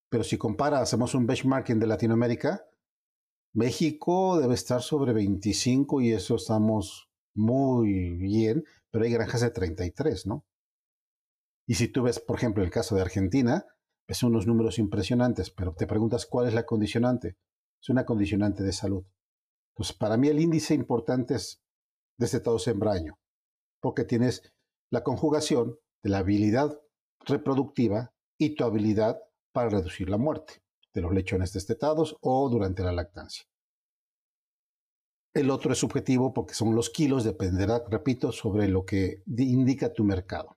Pero 0.10 0.24
si 0.24 0.38
compara, 0.38 0.80
hacemos 0.80 1.16
un 1.16 1.26
benchmarking 1.26 1.80
de 1.80 1.88
Latinoamérica, 1.88 2.66
México 3.56 4.40
debe 4.40 4.56
estar 4.56 4.82
sobre 4.82 5.14
25 5.14 6.02
y 6.02 6.12
eso 6.12 6.38
estamos 6.38 7.12
muy 7.36 8.16
bien, 8.16 8.64
pero 8.90 9.06
hay 9.06 9.12
granjas 9.12 9.42
de 9.42 9.52
33, 9.52 10.26
¿no? 10.26 10.44
Y 11.68 11.76
si 11.76 11.88
tú 11.88 12.02
ves, 12.02 12.20
por 12.20 12.38
ejemplo, 12.38 12.64
el 12.64 12.72
caso 12.72 12.96
de 12.96 13.02
Argentina, 13.02 13.64
ves 14.08 14.24
unos 14.24 14.48
números 14.48 14.80
impresionantes, 14.80 15.52
pero 15.52 15.76
te 15.76 15.86
preguntas 15.86 16.26
cuál 16.26 16.48
es 16.48 16.56
la 16.56 16.66
condicionante. 16.66 17.38
Es 17.80 17.90
una 17.90 18.06
condicionante 18.06 18.64
de 18.64 18.74
salud. 18.74 19.06
Entonces, 19.74 19.96
para 19.96 20.18
mí 20.18 20.30
el 20.30 20.40
índice 20.40 20.74
importante 20.74 21.36
es 21.36 21.62
destetado 22.18 22.58
sembraño, 22.58 23.20
porque 23.80 24.04
tienes 24.04 24.52
la 24.90 25.04
conjugación 25.04 25.78
de 26.02 26.10
la 26.10 26.20
habilidad 26.20 26.82
reproductiva 27.20 28.16
y 28.40 28.56
tu 28.56 28.64
habilidad 28.64 29.20
para 29.52 29.70
reducir 29.70 30.10
la 30.10 30.18
muerte 30.18 30.63
de 30.94 31.02
los 31.02 31.14
lechones 31.14 31.54
destetados 31.54 32.18
o 32.22 32.50
durante 32.50 32.84
la 32.84 32.92
lactancia. 32.92 33.46
El 35.34 35.50
otro 35.50 35.74
es 35.74 35.80
subjetivo 35.80 36.32
porque 36.34 36.54
son 36.54 36.76
los 36.76 36.92
kilos, 36.92 37.24
dependerá, 37.24 37.84
repito, 37.90 38.32
sobre 38.32 38.68
lo 38.68 38.86
que 38.86 39.24
indica 39.26 39.92
tu 39.92 40.04
mercado. 40.04 40.56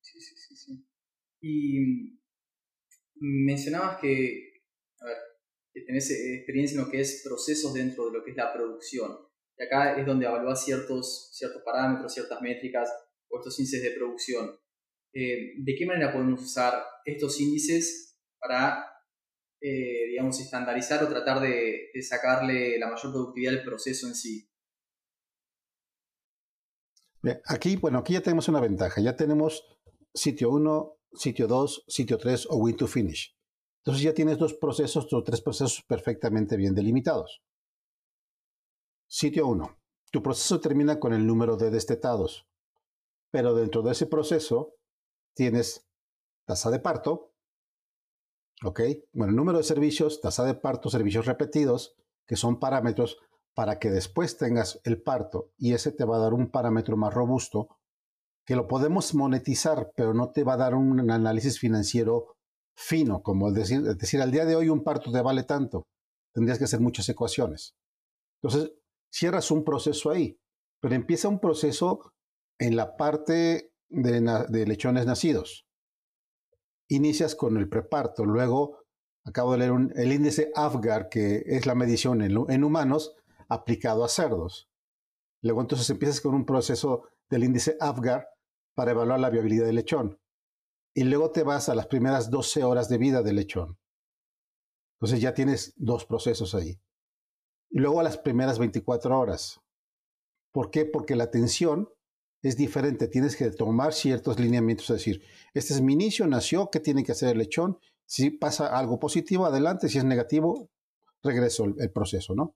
Sí, 0.00 0.18
sí, 0.20 0.34
sí, 0.36 0.56
sí. 0.56 0.86
Y 1.42 2.18
mencionabas 3.20 4.00
que, 4.00 4.62
que 5.74 5.82
tenés 5.82 6.10
experiencia 6.10 6.78
en 6.78 6.86
lo 6.86 6.90
que 6.90 7.00
es 7.00 7.22
procesos 7.22 7.74
dentro 7.74 8.06
de 8.06 8.18
lo 8.18 8.24
que 8.24 8.30
es 8.30 8.36
la 8.38 8.54
producción. 8.54 9.18
Y 9.58 9.64
acá 9.64 10.00
es 10.00 10.06
donde 10.06 10.24
evalúas 10.24 10.64
ciertos, 10.64 11.30
ciertos 11.34 11.62
parámetros, 11.62 12.14
ciertas 12.14 12.40
métricas 12.40 12.88
o 13.28 13.38
estos 13.38 13.58
índices 13.58 13.82
de 13.82 13.90
producción. 13.90 14.58
Eh, 15.12 15.54
¿De 15.58 15.74
qué 15.76 15.84
manera 15.84 16.12
podemos 16.12 16.42
usar 16.42 16.82
estos 17.04 17.38
índices 17.38 18.07
para, 18.40 18.84
eh, 19.60 20.08
digamos, 20.08 20.40
estandarizar 20.40 21.02
o 21.02 21.08
tratar 21.08 21.40
de, 21.40 21.90
sacarle 22.02 22.78
la 22.78 22.88
mayor 22.88 23.12
productividad 23.12 23.54
al 23.54 23.64
proceso 23.64 24.06
en 24.06 24.14
sí? 24.14 24.48
aquí, 27.46 27.76
bueno, 27.76 27.98
aquí 27.98 28.14
ya 28.14 28.22
tenemos 28.22 28.48
una 28.48 28.60
ventaja. 28.60 29.00
Ya 29.00 29.16
tenemos 29.16 29.64
sitio 30.14 30.50
1, 30.50 30.98
sitio 31.12 31.46
2, 31.46 31.84
sitio 31.86 32.18
3 32.18 32.46
o 32.50 32.56
win 32.56 32.76
to 32.76 32.86
finish. 32.86 33.36
Entonces 33.80 34.02
ya 34.02 34.14
tienes 34.14 34.38
dos 34.38 34.54
procesos 34.54 35.12
o 35.12 35.22
tres 35.22 35.40
procesos 35.40 35.82
perfectamente 35.86 36.56
bien 36.56 36.74
delimitados. 36.74 37.42
Sitio 39.08 39.46
1. 39.46 39.78
Tu 40.10 40.22
proceso 40.22 40.60
termina 40.60 40.98
con 40.98 41.12
el 41.12 41.26
número 41.26 41.56
de 41.56 41.70
destetados, 41.70 42.46
pero 43.30 43.54
dentro 43.54 43.82
de 43.82 43.92
ese 43.92 44.06
proceso 44.06 44.74
tienes 45.34 45.86
tasa 46.46 46.70
de 46.70 46.80
parto, 46.80 47.27
¿ok? 48.64 48.80
Bueno, 49.12 49.32
número 49.32 49.58
de 49.58 49.64
servicios, 49.64 50.20
tasa 50.20 50.44
de 50.44 50.54
parto, 50.54 50.90
servicios 50.90 51.26
repetidos, 51.26 51.96
que 52.26 52.36
son 52.36 52.58
parámetros 52.58 53.18
para 53.54 53.78
que 53.78 53.90
después 53.90 54.36
tengas 54.36 54.80
el 54.84 55.02
parto 55.02 55.52
y 55.56 55.72
ese 55.72 55.92
te 55.92 56.04
va 56.04 56.16
a 56.16 56.20
dar 56.20 56.34
un 56.34 56.50
parámetro 56.50 56.96
más 56.96 57.12
robusto 57.12 57.78
que 58.44 58.56
lo 58.56 58.66
podemos 58.66 59.14
monetizar, 59.14 59.92
pero 59.94 60.14
no 60.14 60.30
te 60.30 60.42
va 60.42 60.54
a 60.54 60.58
dar 60.58 60.74
un 60.74 61.10
análisis 61.10 61.58
financiero 61.58 62.36
fino, 62.74 63.22
como 63.22 63.52
decir, 63.52 63.82
decir, 63.82 64.22
al 64.22 64.30
día 64.30 64.44
de 64.46 64.56
hoy 64.56 64.68
un 64.68 64.84
parto 64.84 65.12
te 65.12 65.20
vale 65.20 65.42
tanto. 65.42 65.86
Tendrías 66.32 66.58
que 66.58 66.64
hacer 66.64 66.80
muchas 66.80 67.08
ecuaciones. 67.08 67.74
Entonces, 68.40 68.72
cierras 69.12 69.50
un 69.50 69.64
proceso 69.64 70.10
ahí, 70.10 70.38
pero 70.80 70.94
empieza 70.94 71.28
un 71.28 71.40
proceso 71.40 72.12
en 72.58 72.76
la 72.76 72.96
parte 72.96 73.72
de, 73.88 74.66
lechones 74.66 75.06
nacidos. 75.06 75.66
Inicias 76.88 77.34
con 77.34 77.56
el 77.56 77.68
preparto, 77.68 78.24
luego 78.24 78.84
acabo 79.24 79.52
de 79.52 79.58
leer 79.58 79.72
el 79.96 80.12
índice 80.12 80.50
AFGAR, 80.54 81.08
que 81.10 81.42
es 81.46 81.66
la 81.66 81.74
medición 81.74 82.22
en, 82.22 82.64
humanos 82.64 83.14
aplicado 83.48 84.04
a 84.04 84.08
cerdos. 84.08 84.70
Luego 85.42 85.60
entonces 85.60 85.88
empiezas 85.90 86.20
con 86.20 86.34
un 86.34 86.46
proceso 86.46 87.08
del 87.28 87.44
índice 87.44 87.76
AFGAR 87.78 88.26
para 88.74 88.92
evaluar 88.92 89.20
la 89.20 89.30
viabilidad 89.30 89.66
del 89.66 89.76
lechón. 89.76 90.18
Y 90.94 91.04
luego 91.04 91.30
te 91.30 91.42
vas 91.42 91.68
a 91.68 91.74
las 91.74 91.86
primeras 91.86 92.30
12 92.30 92.64
horas 92.64 92.88
de 92.88 92.98
vida 92.98 93.22
del 93.22 93.36
lechón. 93.36 93.78
Entonces 94.96 95.20
ya 95.20 95.34
tienes 95.34 95.74
dos 95.76 96.06
procesos 96.06 96.54
ahí. 96.54 96.80
Y 97.70 97.80
luego 97.80 98.00
a 98.00 98.02
las 98.02 98.16
primeras 98.16 98.58
24 98.58 99.18
horas. 99.18 99.60
¿Por 100.52 100.70
qué? 100.70 100.86
Porque 100.86 101.16
la 101.16 101.30
tensión 101.30 101.90
es 102.42 102.56
diferente. 102.56 103.08
Tienes 103.08 103.36
que 103.36 103.50
tomar 103.50 103.92
ciertos 103.92 104.38
lineamientos, 104.38 104.90
es 104.90 104.96
decir, 104.96 105.22
este 105.54 105.74
es 105.74 105.80
mi 105.80 105.94
inicio, 105.94 106.26
nació, 106.26 106.70
¿qué 106.70 106.80
tiene 106.80 107.04
que 107.04 107.12
hacer 107.12 107.30
el 107.30 107.38
lechón? 107.38 107.78
Si 108.06 108.30
pasa 108.30 108.78
algo 108.78 108.98
positivo, 108.98 109.46
adelante, 109.46 109.88
si 109.88 109.98
es 109.98 110.04
negativo, 110.04 110.70
regreso 111.22 111.64
el, 111.64 111.90
proceso, 111.90 112.34
¿no? 112.34 112.54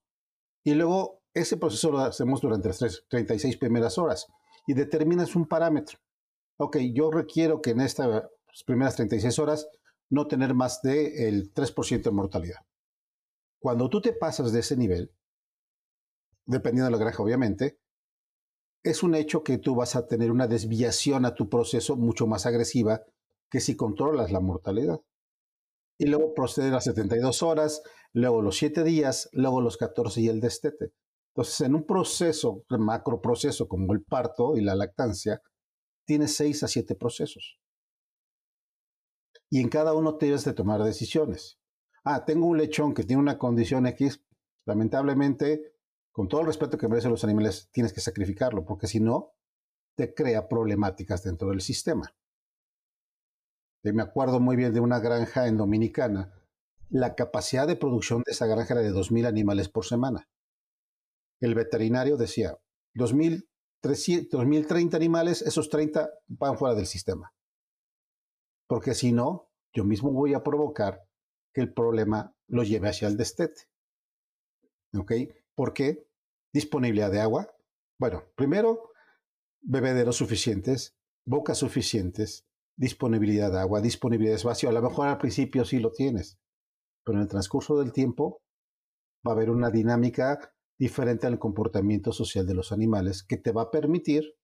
Y 0.64 0.74
luego 0.74 1.22
ese 1.34 1.56
proceso 1.56 1.90
lo 1.90 1.98
hacemos 1.98 2.40
durante 2.40 2.68
las 2.68 3.04
36 3.08 3.56
primeras 3.56 3.98
horas 3.98 4.26
y 4.66 4.74
determinas 4.74 5.34
un 5.34 5.46
parámetro. 5.46 5.98
Ok, 6.58 6.78
yo 6.94 7.10
requiero 7.10 7.60
que 7.60 7.70
en 7.70 7.80
estas 7.80 8.24
primeras 8.64 8.96
36 8.96 9.38
horas 9.38 9.66
no 10.10 10.26
tener 10.28 10.54
más 10.54 10.80
del 10.82 11.52
3% 11.52 12.02
de 12.02 12.10
mortalidad. 12.10 12.60
Cuando 13.58 13.88
tú 13.88 14.00
te 14.00 14.12
pasas 14.12 14.52
de 14.52 14.60
ese 14.60 14.76
nivel, 14.76 15.12
dependiendo 16.46 16.86
de 16.86 16.92
la 16.92 16.98
granja 16.98 17.22
obviamente, 17.22 17.78
es 18.82 19.02
un 19.02 19.14
hecho 19.14 19.42
que 19.42 19.58
tú 19.58 19.74
vas 19.74 19.94
a 19.94 20.06
tener 20.06 20.30
una 20.30 20.48
desviación 20.48 21.24
a 21.24 21.34
tu 21.34 21.48
proceso 21.48 21.96
mucho 21.96 22.26
más 22.26 22.46
agresiva 22.46 23.02
que 23.50 23.60
si 23.60 23.76
controlas 23.76 24.32
la 24.32 24.40
mortalidad. 24.40 25.00
Y 25.98 26.06
luego 26.06 26.34
proceder 26.34 26.74
a 26.74 26.80
72 26.80 27.42
horas, 27.42 27.82
luego 28.12 28.42
los 28.42 28.56
7 28.56 28.82
días, 28.82 29.28
luego 29.32 29.60
los 29.60 29.76
14 29.76 30.20
y 30.22 30.28
el 30.28 30.40
destete. 30.40 30.92
Entonces, 31.34 31.60
en 31.60 31.74
un 31.74 31.86
proceso, 31.86 32.64
macro 32.68 33.20
proceso 33.20 33.68
como 33.68 33.92
el 33.92 34.02
parto 34.02 34.56
y 34.56 34.62
la 34.62 34.74
lactancia, 34.74 35.40
tienes 36.04 36.34
6 36.36 36.64
a 36.64 36.68
7 36.68 36.94
procesos. 36.96 37.58
Y 39.48 39.60
en 39.60 39.68
cada 39.68 39.94
uno 39.94 40.16
tienes 40.16 40.44
de 40.44 40.54
tomar 40.54 40.82
decisiones. 40.82 41.58
Ah, 42.04 42.24
tengo 42.24 42.46
un 42.46 42.58
lechón 42.58 42.94
que 42.94 43.04
tiene 43.04 43.22
una 43.22 43.38
condición 43.38 43.86
X, 43.86 44.20
lamentablemente 44.66 45.72
con 46.12 46.28
todo 46.28 46.42
el 46.42 46.46
respeto 46.46 46.78
que 46.78 46.88
merecen 46.88 47.10
los 47.10 47.24
animales, 47.24 47.70
tienes 47.72 47.92
que 47.92 48.00
sacrificarlo, 48.00 48.64
porque 48.64 48.86
si 48.86 49.00
no, 49.00 49.32
te 49.96 50.14
crea 50.14 50.46
problemáticas 50.46 51.22
dentro 51.22 51.48
del 51.48 51.62
sistema. 51.62 52.14
me 53.82 54.02
acuerdo 54.02 54.38
muy 54.38 54.56
bien 54.56 54.72
de 54.72 54.80
una 54.80 55.00
granja 55.00 55.48
en 55.48 55.56
Dominicana. 55.56 56.32
La 56.88 57.14
capacidad 57.14 57.66
de 57.66 57.76
producción 57.76 58.22
de 58.24 58.32
esa 58.32 58.46
granja 58.46 58.74
era 58.74 58.82
de 58.82 58.92
2.000 58.92 59.26
animales 59.26 59.70
por 59.70 59.86
semana. 59.86 60.28
El 61.40 61.54
veterinario 61.54 62.16
decía, 62.16 62.58
2.030 62.94 64.94
animales, 64.94 65.42
esos 65.42 65.70
30 65.70 66.10
van 66.28 66.58
fuera 66.58 66.74
del 66.74 66.86
sistema. 66.86 67.32
Porque 68.68 68.94
si 68.94 69.12
no, 69.12 69.50
yo 69.72 69.84
mismo 69.84 70.12
voy 70.12 70.34
a 70.34 70.42
provocar 70.42 71.02
que 71.52 71.62
el 71.62 71.72
problema 71.72 72.36
lo 72.46 72.62
lleve 72.62 72.90
hacia 72.90 73.08
el 73.08 73.16
destete. 73.16 73.62
¿Ok? 74.94 75.12
¿Por 75.62 75.74
qué? 75.74 76.08
Disponibilidad 76.52 77.12
de 77.12 77.20
agua. 77.20 77.54
Bueno, 77.96 78.24
primero, 78.34 78.90
bebederos 79.60 80.16
suficientes, 80.16 80.96
bocas 81.24 81.58
suficientes, 81.58 82.48
disponibilidad 82.76 83.52
de 83.52 83.60
agua, 83.60 83.80
disponibilidad 83.80 84.32
de 84.32 84.38
espacio. 84.38 84.68
A 84.68 84.72
lo 84.72 84.82
mejor 84.82 85.06
al 85.06 85.18
principio 85.18 85.64
sí 85.64 85.78
lo 85.78 85.92
tienes, 85.92 86.36
pero 87.04 87.16
en 87.16 87.22
el 87.22 87.28
transcurso 87.28 87.78
del 87.78 87.92
tiempo 87.92 88.42
va 89.24 89.30
a 89.30 89.34
haber 89.36 89.50
una 89.50 89.70
dinámica 89.70 90.52
diferente 90.80 91.28
al 91.28 91.38
comportamiento 91.38 92.10
social 92.10 92.44
de 92.44 92.54
los 92.54 92.72
animales 92.72 93.22
que 93.22 93.36
te 93.36 93.52
va 93.52 93.62
a 93.62 93.70
permitir 93.70 94.34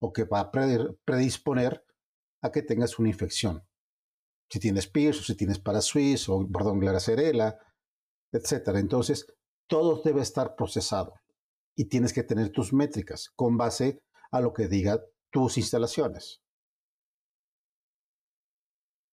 o 0.00 0.12
que 0.12 0.24
va 0.24 0.40
a 0.40 0.50
predisponer 0.50 1.84
a 2.42 2.50
que 2.50 2.62
tengas 2.62 2.98
una 2.98 3.10
infección. 3.10 3.64
Si 4.50 4.58
tienes 4.58 4.88
PIRS 4.88 5.20
o 5.20 5.22
si 5.22 5.36
tienes 5.36 5.60
parasuis 5.60 6.28
o, 6.28 6.44
perdón, 6.52 6.80
glaracerela, 6.80 7.60
etc. 8.32 8.70
Entonces, 8.74 9.24
todo 9.72 10.02
debe 10.04 10.20
estar 10.20 10.54
procesado 10.54 11.14
y 11.74 11.86
tienes 11.86 12.12
que 12.12 12.22
tener 12.22 12.52
tus 12.52 12.74
métricas 12.74 13.30
con 13.34 13.56
base 13.56 14.02
a 14.30 14.42
lo 14.42 14.52
que 14.52 14.68
diga 14.68 15.02
tus 15.30 15.56
instalaciones. 15.56 16.42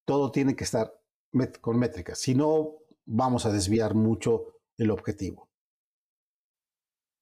Todo 0.04 0.30
tiene 0.30 0.54
que 0.54 0.64
estar 0.64 0.92
con 1.62 1.78
métricas, 1.78 2.18
si 2.18 2.34
no 2.34 2.74
vamos 3.06 3.46
a 3.46 3.52
desviar 3.52 3.94
mucho 3.94 4.58
el 4.76 4.90
objetivo. 4.90 5.48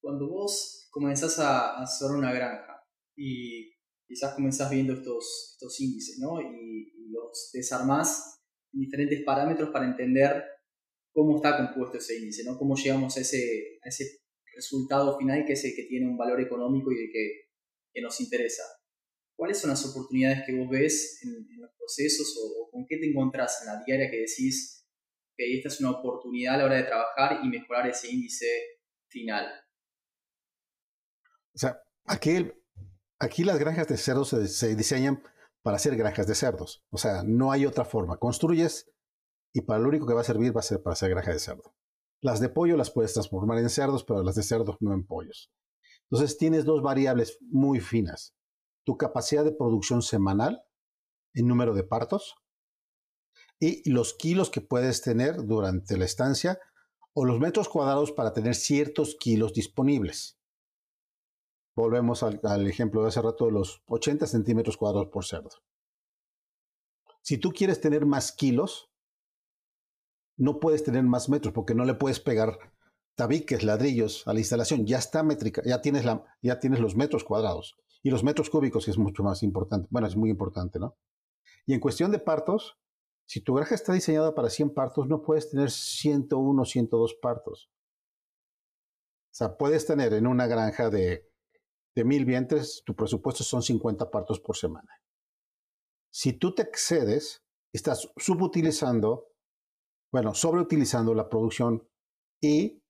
Cuando 0.03 0.29
vos 0.29 0.89
comenzás 0.91 1.39
a 1.39 1.81
hacer 1.81 2.11
una 2.11 2.33
granja 2.33 2.85
y 3.17 3.71
quizás 4.09 4.35
comenzás 4.35 4.69
viendo 4.69 4.95
estos, 4.95 5.53
estos 5.53 5.81
índices, 5.81 6.19
¿no? 6.19 6.41
Y, 6.41 6.93
los 7.11 7.51
desarmás 7.55 8.43
en 8.73 8.81
diferentes 8.81 9.23
parámetros 9.25 9.71
para 9.71 9.87
entender 9.87 10.45
cómo 11.19 11.37
está 11.37 11.57
compuesto 11.57 11.99
ese 11.99 12.17
índice, 12.17 12.45
¿no? 12.45 12.57
Cómo 12.57 12.77
llegamos 12.77 13.17
a 13.17 13.21
ese, 13.21 13.81
a 13.83 13.89
ese 13.89 14.21
resultado 14.55 15.19
final 15.19 15.45
que 15.45 15.55
es 15.55 15.65
el 15.65 15.75
que 15.75 15.83
tiene 15.83 16.07
un 16.07 16.17
valor 16.17 16.41
económico 16.41 16.93
y 16.93 16.95
el 16.95 17.11
que, 17.13 17.49
que 17.93 18.01
nos 18.01 18.21
interesa. 18.21 18.63
¿Cuáles 19.37 19.59
son 19.59 19.71
las 19.71 19.85
oportunidades 19.85 20.45
que 20.47 20.57
vos 20.57 20.69
ves 20.71 21.21
en, 21.25 21.33
los 21.61 21.71
procesos 21.77 22.37
o, 22.41 22.71
con 22.71 22.87
qué 22.89 22.99
te 22.99 23.09
encontrás 23.09 23.63
en 23.63 23.67
la 23.67 23.83
diaria 23.85 24.09
que 24.09 24.19
decís 24.19 24.87
que 25.37 25.57
esta 25.57 25.69
es 25.69 25.81
una 25.81 25.91
oportunidad 25.91 26.55
a 26.55 26.59
la 26.59 26.65
hora 26.67 26.77
de 26.77 26.85
trabajar 26.85 27.41
y 27.45 27.49
mejorar 27.49 27.89
ese 27.89 28.13
índice 28.13 28.47
final? 29.09 29.45
O 31.53 31.59
sea, 31.59 31.83
aquí, 32.05 32.49
aquí 33.19 33.43
las 33.43 33.59
granjas 33.59 33.89
de 33.89 33.97
cerdos 33.97 34.29
se, 34.29 34.77
diseñan 34.77 35.21
para 35.63 35.81
ser 35.81 35.97
granjas 35.97 36.29
de 36.29 36.37
cerdos. 36.37 36.85
O 36.91 36.99
sea, 36.99 37.25
no 37.25 37.51
hay 37.51 37.67
otra 37.67 37.85
forma. 37.85 38.19
Construyes 38.19 38.89
y 39.59 39.63
para 39.63 39.81
lo 39.81 39.89
único 39.89 40.07
que 40.07 40.15
va 40.15 40.21
a 40.21 40.25
servir 40.25 40.57
va 40.57 40.61
a 40.61 40.63
ser 40.63 40.81
para 40.81 40.93
hacer 40.93 41.11
granja 41.11 41.33
de 41.33 41.41
cerdo. 41.41 41.75
Las 42.21 42.39
de 42.39 42.49
pollo 42.49 42.77
las 42.77 42.93
puedes 42.93 43.13
transformar 43.13 43.59
en 43.59 43.69
cerdos, 43.69 44.05
pero 44.05 44.23
las 44.23 44.37
de 44.37 44.45
cerdos 44.45 44.77
no 44.79 44.95
en 44.95 45.05
pollos. 45.05 45.51
Entonces 46.09 46.39
tienes 46.39 46.65
dos 46.65 46.81
variables 46.81 47.39
muy 47.41 47.81
finas. 47.81 48.37
Tu 48.85 48.97
capacidad 48.97 49.45
de 49.45 49.51
producción 49.51 50.03
semanal 50.03 50.63
en 51.35 51.49
número 51.49 51.75
de 51.75 51.83
partos 51.83 52.37
y 53.59 53.89
los 53.91 54.15
kilos 54.15 54.49
que 54.49 54.61
puedes 54.61 55.03
tener 55.03 55.45
durante 55.45 55.97
la 55.97 56.05
estancia 56.05 56.61
o 57.15 57.25
los 57.25 57.41
metros 57.41 57.69
cuadrados 57.69 58.13
para 58.13 58.33
tener 58.33 58.55
ciertos 58.55 59.17
kilos 59.19 59.55
disponibles. 59.55 60.39
Volvemos 61.75 62.23
al, 62.23 62.67
ejemplo 62.69 63.03
de 63.03 63.09
hace 63.09 63.23
rato 63.23 63.47
de 63.47 63.53
los 63.53 63.83
80 63.87 64.25
centímetros 64.29 64.77
cuadrados 64.77 65.09
por 65.09 65.25
cerdo. 65.25 65.51
Si 67.23 67.39
tú 67.39 67.51
quieres 67.51 67.81
tener 67.81 68.07
más 68.07 68.31
kilos, 68.31 68.89
no 70.39 70.61
puedes 70.61 70.85
tener 70.85 71.03
más 71.03 71.29
metros 71.29 71.53
porque 71.53 71.75
no 71.75 71.85
le 71.85 71.95
puedes 71.95 72.21
pegar 72.21 72.59
tabiques, 73.17 73.65
ladrillos 73.65 74.27
a 74.27 74.33
la 74.33 74.39
instalación. 74.39 74.87
Ya 74.87 74.99
está 74.99 75.23
métrica, 75.23 75.61
ya 75.65 75.83
tienes, 75.83 76.05
la, 76.05 76.25
ya 76.41 76.61
tienes 76.61 76.81
los 76.81 76.97
metros 76.97 77.25
cuadrados 77.25 77.77
y 78.03 78.11
los 78.11 78.23
metros 78.23 78.49
cúbicos, 78.49 78.85
que 78.85 78.93
es 78.93 78.99
mucho 78.99 79.25
más 79.25 79.43
importante. 79.43 79.89
Bueno, 79.91 80.07
es 80.07 80.17
muy 80.17 80.31
importante, 80.31 80.79
¿no? 80.79 80.97
Y 81.67 81.75
en 81.75 81.81
cuestión 81.81 82.13
de 82.13 82.21
partos, 82.21 82.79
si 83.27 83.41
tu 83.41 83.55
granja 83.55 83.75
está 83.75 83.93
diseñada 83.93 84.35
para 84.35 84.49
100 84.49 84.73
partos, 84.73 85.09
no 85.09 85.21
puedes 85.21 85.51
tener 85.51 85.71
101 85.71 86.63
o 86.63 86.65
102 86.65 87.15
partos. 87.21 87.71
O 89.31 89.35
sea, 89.35 89.57
puedes 89.57 89.85
tener 89.85 90.15
en 90.15 90.27
una 90.27 90.47
granja 90.47 90.89
de, 90.89 91.29
de 91.95 92.05
mil 92.05 92.25
vientres, 92.25 92.83
tu 92.87 92.95
presupuesto 92.95 93.43
son 93.43 93.63
50 93.63 94.11
partos 94.11 94.41
por 94.41 94.57
semana. 94.57 95.03
Si 96.11 96.33
tú 96.33 96.55
te 96.55 96.63
excedes, 96.63 97.43
estás 97.73 98.09
subutilizando 98.17 99.27
bueno, 100.13 100.35
sobreutilizando 100.35 101.15
la 101.15 101.29
producción 101.29 101.87
y 102.41 102.83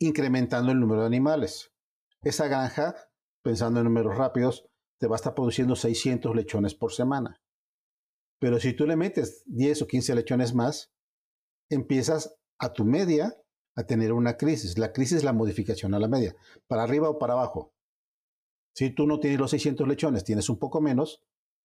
incrementando 0.00 0.72
el 0.72 0.80
número 0.80 1.02
de 1.02 1.06
animales. 1.06 1.72
Esa 2.22 2.48
granja, 2.48 2.94
pensando 3.42 3.80
en 3.80 3.84
números 3.84 4.16
rápidos, 4.16 4.66
te 4.98 5.06
va 5.06 5.16
a 5.16 5.16
estar 5.16 5.34
produciendo 5.34 5.76
600 5.76 6.34
lechones 6.34 6.74
por 6.74 6.92
semana. 6.92 7.40
Pero 8.40 8.58
si 8.58 8.72
tú 8.72 8.86
le 8.86 8.96
metes 8.96 9.42
10 9.46 9.82
o 9.82 9.86
15 9.86 10.14
lechones 10.14 10.54
más, 10.54 10.92
empiezas 11.70 12.36
a 12.58 12.72
tu 12.72 12.84
media 12.84 13.36
a 13.76 13.84
tener 13.84 14.12
una 14.12 14.36
crisis. 14.36 14.78
La 14.78 14.92
crisis 14.92 15.18
es 15.18 15.24
la 15.24 15.32
modificación 15.32 15.94
a 15.94 15.98
la 15.98 16.08
media, 16.08 16.34
para 16.66 16.82
arriba 16.82 17.08
o 17.08 17.18
para 17.18 17.34
abajo. 17.34 17.74
Si 18.74 18.90
tú 18.90 19.06
no 19.06 19.20
tienes 19.20 19.38
los 19.38 19.50
600 19.50 19.86
lechones, 19.86 20.24
tienes 20.24 20.48
un 20.48 20.58
poco 20.58 20.80
menos, 20.80 21.22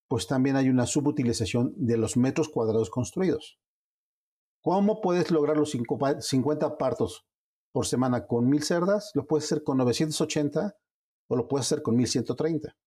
pues 0.08 0.28
también 0.28 0.56
hay 0.56 0.70
una 0.70 0.86
subutilización 0.86 1.74
de 1.76 1.98
los 1.98 2.18
metros 2.18 2.50
cuadrados 2.50 2.90
construidos. 2.90 3.60
¿Cómo 4.68 5.00
puedes 5.00 5.32
lograr 5.32 5.56
los 5.56 5.72
50 5.72 6.78
partos 6.78 7.26
por 7.72 7.86
semana 7.86 8.28
con 8.28 8.50
1000 8.50 8.64
cerdas? 8.64 9.12
Lo 9.14 9.26
puedes 9.26 9.46
hacer 9.46 9.64
con 9.64 9.78
980 9.78 10.78
o 11.30 11.36
lo 11.38 11.48
puedes 11.48 11.68
hacer 11.68 11.82
con 11.82 11.96
1130. 11.96 12.78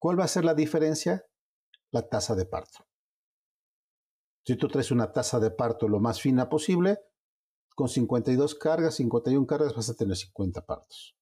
¿Cuál 0.00 0.18
va 0.18 0.24
a 0.24 0.28
ser 0.28 0.44
la 0.44 0.52
diferencia? 0.52 1.24
La 1.92 2.08
tasa 2.08 2.34
de 2.34 2.46
parto. 2.46 2.88
Si 4.44 4.56
tú 4.56 4.66
traes 4.66 4.90
una 4.90 5.12
tasa 5.12 5.38
de 5.38 5.52
parto 5.52 5.86
lo 5.86 6.00
más 6.00 6.20
fina 6.20 6.48
posible, 6.48 6.98
con 7.76 7.88
52 7.88 8.56
cargas, 8.56 8.96
51 8.96 9.46
cargas 9.46 9.76
vas 9.76 9.90
a 9.90 9.94
tener 9.94 10.16
50 10.16 10.66
partos. 10.66 11.16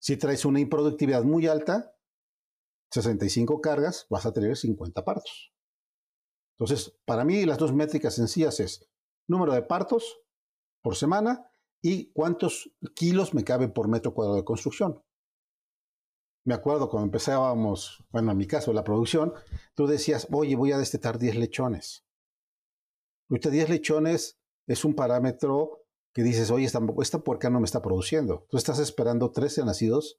Si 0.00 0.16
traes 0.16 0.44
una 0.44 0.58
improductividad 0.58 1.22
muy 1.22 1.46
alta, 1.46 1.94
65 2.90 3.60
cargas, 3.60 4.08
vas 4.10 4.26
a 4.26 4.32
tener 4.32 4.56
50 4.56 5.04
partos. 5.04 5.51
Entonces, 6.58 6.94
para 7.04 7.24
mí 7.24 7.44
las 7.44 7.58
dos 7.58 7.72
métricas 7.72 8.14
sencillas 8.14 8.60
es 8.60 8.88
número 9.26 9.52
de 9.52 9.62
partos 9.62 10.20
por 10.82 10.96
semana 10.96 11.50
y 11.80 12.12
cuántos 12.12 12.70
kilos 12.94 13.34
me 13.34 13.44
cabe 13.44 13.68
por 13.68 13.88
metro 13.88 14.14
cuadrado 14.14 14.36
de 14.36 14.44
construcción. 14.44 15.02
Me 16.44 16.54
acuerdo 16.54 16.88
cuando 16.88 17.06
empezábamos, 17.06 18.04
bueno, 18.10 18.32
en 18.32 18.36
mi 18.36 18.46
caso, 18.46 18.72
la 18.72 18.82
producción, 18.82 19.32
tú 19.74 19.86
decías, 19.86 20.26
oye, 20.32 20.56
voy 20.56 20.72
a 20.72 20.78
destetar 20.78 21.18
10 21.18 21.36
lechones. 21.36 22.04
Ahorita 23.30 23.50
10 23.50 23.68
lechones 23.68 24.38
es 24.66 24.84
un 24.84 24.94
parámetro 24.94 25.84
que 26.12 26.22
dices, 26.22 26.50
oye, 26.50 26.66
esta, 26.66 26.80
esta 27.00 27.20
puerca 27.20 27.48
no 27.48 27.60
me 27.60 27.64
está 27.64 27.80
produciendo. 27.80 28.46
Tú 28.50 28.56
estás 28.56 28.78
esperando 28.80 29.30
13 29.30 29.64
nacidos, 29.64 30.18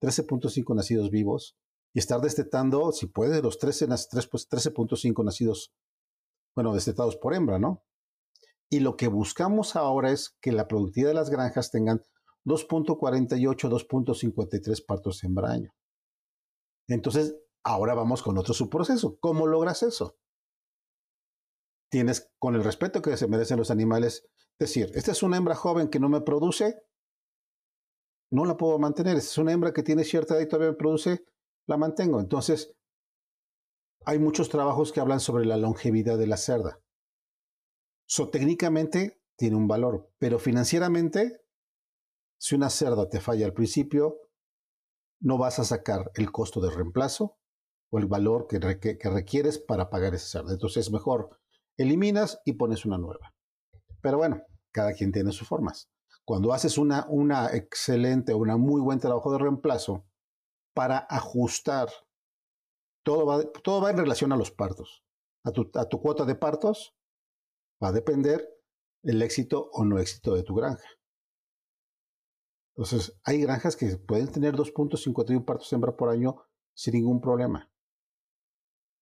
13.5 0.00 0.74
nacidos 0.74 1.10
vivos, 1.10 1.56
y 1.92 1.98
estar 1.98 2.20
destetando, 2.20 2.92
si 2.92 3.06
puede, 3.06 3.42
los 3.42 3.58
13.5 3.58 4.28
pues, 4.30 5.24
nacidos, 5.24 5.72
bueno, 6.54 6.74
destetados 6.74 7.16
por 7.16 7.34
hembra, 7.34 7.58
¿no? 7.58 7.84
Y 8.70 8.80
lo 8.80 8.96
que 8.96 9.08
buscamos 9.08 9.74
ahora 9.74 10.12
es 10.12 10.36
que 10.40 10.52
la 10.52 10.68
productividad 10.68 11.10
de 11.10 11.14
las 11.14 11.30
granjas 11.30 11.70
tengan 11.70 12.00
2.48, 12.44 13.68
2.53 13.68 14.86
partos 14.86 15.24
hembra 15.24 15.50
año. 15.50 15.74
Entonces, 16.88 17.36
ahora 17.64 17.94
vamos 17.94 18.22
con 18.22 18.38
otro 18.38 18.54
subproceso. 18.54 19.18
¿Cómo 19.20 19.46
logras 19.46 19.82
eso? 19.82 20.16
Tienes, 21.90 22.30
con 22.38 22.54
el 22.54 22.62
respeto 22.62 23.02
que 23.02 23.16
se 23.16 23.26
merecen 23.26 23.58
los 23.58 23.70
animales, 23.70 24.28
decir, 24.58 24.90
esta 24.94 25.12
es 25.12 25.22
una 25.22 25.36
hembra 25.36 25.56
joven 25.56 25.88
que 25.88 25.98
no 25.98 26.08
me 26.08 26.20
produce, 26.20 26.80
no 28.30 28.44
la 28.44 28.56
puedo 28.56 28.78
mantener. 28.78 29.16
Esta 29.16 29.30
es 29.30 29.38
una 29.38 29.52
hembra 29.52 29.72
que 29.72 29.82
tiene 29.82 30.04
cierta 30.04 30.34
edad 30.34 30.42
y 30.42 30.48
todavía 30.48 30.70
me 30.70 30.76
produce, 30.76 31.24
la 31.66 31.76
mantengo. 31.76 32.20
Entonces, 32.20 32.74
hay 34.04 34.18
muchos 34.18 34.48
trabajos 34.48 34.92
que 34.92 35.00
hablan 35.00 35.20
sobre 35.20 35.44
la 35.44 35.56
longevidad 35.56 36.18
de 36.18 36.26
la 36.26 36.36
cerda. 36.36 36.80
So, 38.06 38.28
técnicamente 38.28 39.20
tiene 39.36 39.56
un 39.56 39.68
valor, 39.68 40.10
pero 40.18 40.38
financieramente, 40.38 41.40
si 42.38 42.54
una 42.54 42.70
cerda 42.70 43.08
te 43.08 43.20
falla 43.20 43.46
al 43.46 43.52
principio, 43.52 44.18
no 45.20 45.38
vas 45.38 45.58
a 45.58 45.64
sacar 45.64 46.10
el 46.14 46.32
costo 46.32 46.60
de 46.60 46.70
reemplazo 46.70 47.38
o 47.90 47.98
el 47.98 48.06
valor 48.06 48.46
que, 48.48 48.58
requieres 48.58 49.58
para 49.58 49.90
pagar 49.90 50.14
esa 50.14 50.40
cerda. 50.40 50.52
Entonces, 50.52 50.86
es 50.86 50.92
mejor 50.92 51.38
eliminas 51.76 52.40
y 52.44 52.54
pones 52.54 52.84
una 52.84 52.98
nueva. 52.98 53.34
Pero 54.00 54.18
bueno, 54.18 54.42
cada 54.72 54.92
quien 54.94 55.12
tiene 55.12 55.32
sus 55.32 55.46
formas. 55.46 55.90
Cuando 56.24 56.52
haces 56.52 56.78
una, 56.78 57.06
una 57.08 57.54
excelente 57.54 58.34
una 58.34 58.56
muy 58.56 58.80
buen 58.80 58.98
trabajo 58.98 59.32
de 59.32 59.38
reemplazo, 59.38 60.06
para 60.74 61.06
ajustar. 61.08 61.88
Todo 63.04 63.26
va, 63.26 63.42
todo 63.62 63.80
va 63.80 63.90
en 63.90 63.96
relación 63.98 64.32
a 64.32 64.36
los 64.36 64.50
partos. 64.50 65.04
A 65.44 65.52
tu, 65.52 65.70
a 65.74 65.88
cuota 65.88 66.24
de 66.24 66.34
partos 66.34 66.94
va 67.82 67.88
a 67.88 67.92
depender 67.92 68.46
el 69.02 69.22
éxito 69.22 69.70
o 69.72 69.84
no 69.84 69.98
éxito 69.98 70.34
de 70.34 70.42
tu 70.42 70.54
granja. 70.54 70.86
Entonces, 72.76 73.18
hay 73.24 73.40
granjas 73.42 73.76
que 73.76 73.96
pueden 73.96 74.30
tener 74.30 74.54
2.51 74.54 75.44
partos 75.44 75.72
hembra 75.72 75.96
por 75.96 76.08
año 76.08 76.46
sin 76.74 76.94
ningún 76.94 77.20
problema. 77.20 77.70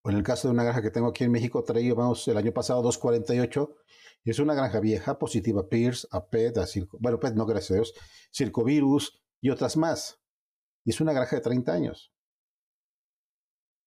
O 0.02 0.10
en 0.10 0.16
el 0.16 0.22
caso 0.22 0.48
de 0.48 0.54
una 0.54 0.64
granja 0.64 0.82
que 0.82 0.90
tengo 0.90 1.08
aquí 1.08 1.24
en 1.24 1.32
México, 1.32 1.62
traíamos 1.64 2.26
el 2.28 2.36
año 2.36 2.52
pasado 2.52 2.82
2.48 2.82 3.74
y 4.24 4.30
es 4.30 4.38
una 4.38 4.54
granja 4.54 4.80
vieja, 4.80 5.18
positiva 5.18 5.68
Pierce, 5.68 6.06
APED, 6.10 6.58
a 6.58 6.66
Circo, 6.66 6.98
bueno, 7.00 7.20
PET 7.20 7.34
no, 7.34 7.46
gracias 7.46 7.70
a 7.70 7.74
Dios, 7.74 7.94
Circovirus 8.32 9.22
y 9.40 9.50
otras 9.50 9.76
más. 9.76 10.17
Y 10.88 10.90
es 10.90 11.02
una 11.02 11.12
granja 11.12 11.36
de 11.36 11.42
30 11.42 11.70
años. 11.70 12.14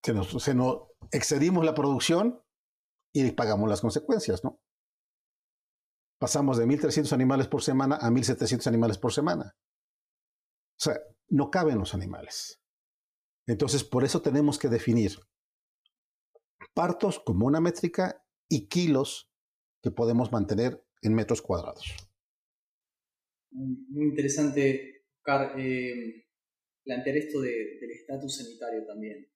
Se 0.03 0.53
nos, 0.53 0.87
excedimos 1.11 1.65
la 1.65 1.73
producción 1.73 2.43
y 3.11 3.31
pagamos 3.31 3.67
las 3.67 3.81
consecuencias, 3.81 4.43
¿no? 4.43 4.61
Pasamos 6.19 6.59
de 6.59 6.67
1.300 6.67 7.11
animales 7.13 7.47
por 7.47 7.63
semana 7.63 7.95
a 7.95 8.11
1.700 8.11 8.67
animales 8.67 8.99
por 8.99 9.11
semana. 9.11 9.57
O 10.79 10.83
sea, 10.83 10.99
no 11.29 11.49
caben 11.49 11.79
los 11.79 11.95
animales. 11.95 12.61
Entonces, 13.47 13.83
por 13.83 14.03
eso 14.03 14.21
tenemos 14.21 14.59
que 14.59 14.69
definir 14.69 15.17
partos 16.75 17.19
como 17.25 17.47
una 17.47 17.61
métrica 17.61 18.23
y 18.47 18.67
kilos 18.67 19.27
que 19.81 19.89
podemos 19.89 20.31
mantener 20.31 20.85
en 21.01 21.15
metros 21.15 21.41
cuadrados. 21.41 21.95
Muy, 23.49 24.05
interesante, 24.05 25.07
Oscar, 25.17 25.59
eh, 25.59 26.27
plantear 26.83 27.17
esto 27.17 27.41
del 27.41 27.91
estatus 27.91 28.37
sanitario 28.37 28.85
también. 28.85 29.27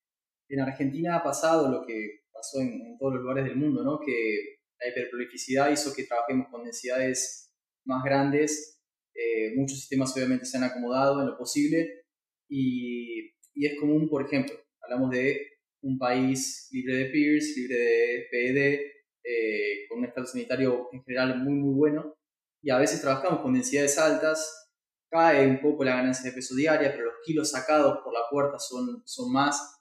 En 0.50 0.60
Argentina 0.60 1.18
ha 1.18 1.24
pasado 1.24 1.72
lo 1.72 1.86
que 1.86 2.22
pasó 2.32 2.62
en, 2.62 2.98
todos 3.00 3.16
los 3.16 3.24
lugares 3.24 3.46
del 3.46 3.56
mundo, 3.56 3.84
¿no? 3.84 4.00
que 4.00 4.58
la 4.80 4.90
hiperprolificidad 4.90 5.72
hizo 5.72 5.94
que 5.94 6.04
trabajemos 6.04 6.48
con 6.50 6.64
densidades 6.64 7.54
más 7.86 8.04
grandes, 8.04 8.82
eh, 9.14 9.56
muchos 9.56 9.80
sistemas 9.80 10.16
obviamente 10.16 10.46
se 10.46 10.58
han 10.58 10.64
acomodado 10.64 11.22
en 11.22 11.28
lo 11.28 11.38
posible 11.38 12.04
y, 12.50 13.34
y 13.54 13.66
es 13.66 13.80
común, 13.80 14.10
por 14.10 14.26
ejemplo, 14.26 14.56
hablamos 14.82 15.12
de 15.12 15.56
un 15.82 15.98
país 15.98 16.68
libre 16.72 16.96
de 16.96 17.06
PIRS, 17.06 17.58
libre 17.58 17.78
de 17.78 18.28
PED, 18.32 18.82
eh, 19.24 19.88
con 19.88 20.00
un 20.00 20.06
estado 20.06 20.28
sanitario 20.28 20.90
en 20.92 21.04
general 21.04 21.44
muy, 21.44 21.54
muy 21.54 21.74
bueno. 21.76 22.16
Y 22.62 22.72
a 22.72 22.78
veces 22.78 23.02
trabajamos 23.02 23.42
con 23.42 23.54
densidades 23.54 23.98
altas, 23.98 24.65
cae 25.16 25.48
un 25.48 25.62
poco 25.62 25.84
la 25.84 25.96
ganancia 25.96 26.30
de 26.30 26.36
peso 26.36 26.56
diaria, 26.56 26.92
pero 26.92 27.06
los 27.06 27.16
kilos 27.24 27.52
sacados 27.52 28.00
por 28.04 28.14
la 28.14 28.22
puerta 28.30 28.60
son, 28.60 29.02
son 29.06 29.32
más. 29.32 29.72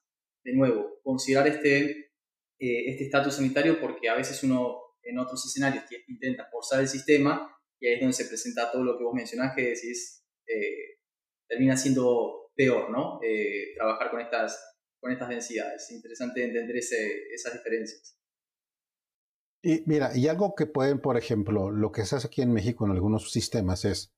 De 0.44 0.54
nuevo, 0.54 1.00
considerar 1.02 1.48
este 1.48 2.12
eh, 2.60 2.90
este 2.90 3.04
estatus 3.04 3.34
sanitario 3.34 3.80
porque 3.80 4.08
a 4.08 4.14
veces 4.14 4.42
uno 4.42 4.78
en 5.02 5.18
otros 5.18 5.44
escenarios 5.46 5.84
intenta 6.06 6.48
forzar 6.50 6.80
el 6.80 6.88
sistema 6.88 7.50
y 7.80 7.86
ahí 7.86 7.94
es 7.94 8.00
donde 8.00 8.14
se 8.14 8.26
presenta 8.26 8.70
todo 8.70 8.84
lo 8.84 8.96
que 8.96 9.04
vos 9.04 9.14
mencionás 9.14 9.54
que 9.56 9.62
decís 9.70 10.24
eh, 10.46 11.00
termina 11.48 11.76
siendo 11.76 12.52
peor, 12.54 12.90
¿no? 12.90 13.18
trabajar 13.74 14.10
con 14.10 14.20
estas, 14.20 14.78
con 15.00 15.10
estas 15.10 15.28
densidades. 15.28 15.90
Interesante 15.90 16.44
entender 16.44 16.76
esas 16.76 17.52
diferencias. 17.52 18.16
Y 19.66 19.82
mira, 19.86 20.14
y 20.14 20.28
algo 20.28 20.54
que 20.54 20.66
pueden, 20.66 21.00
por 21.00 21.16
ejemplo, 21.16 21.70
lo 21.70 21.90
que 21.90 22.04
se 22.04 22.16
hace 22.16 22.26
aquí 22.26 22.42
en 22.42 22.52
México 22.52 22.84
en 22.84 22.92
algunos 22.92 23.32
sistemas 23.32 23.86
es, 23.86 24.14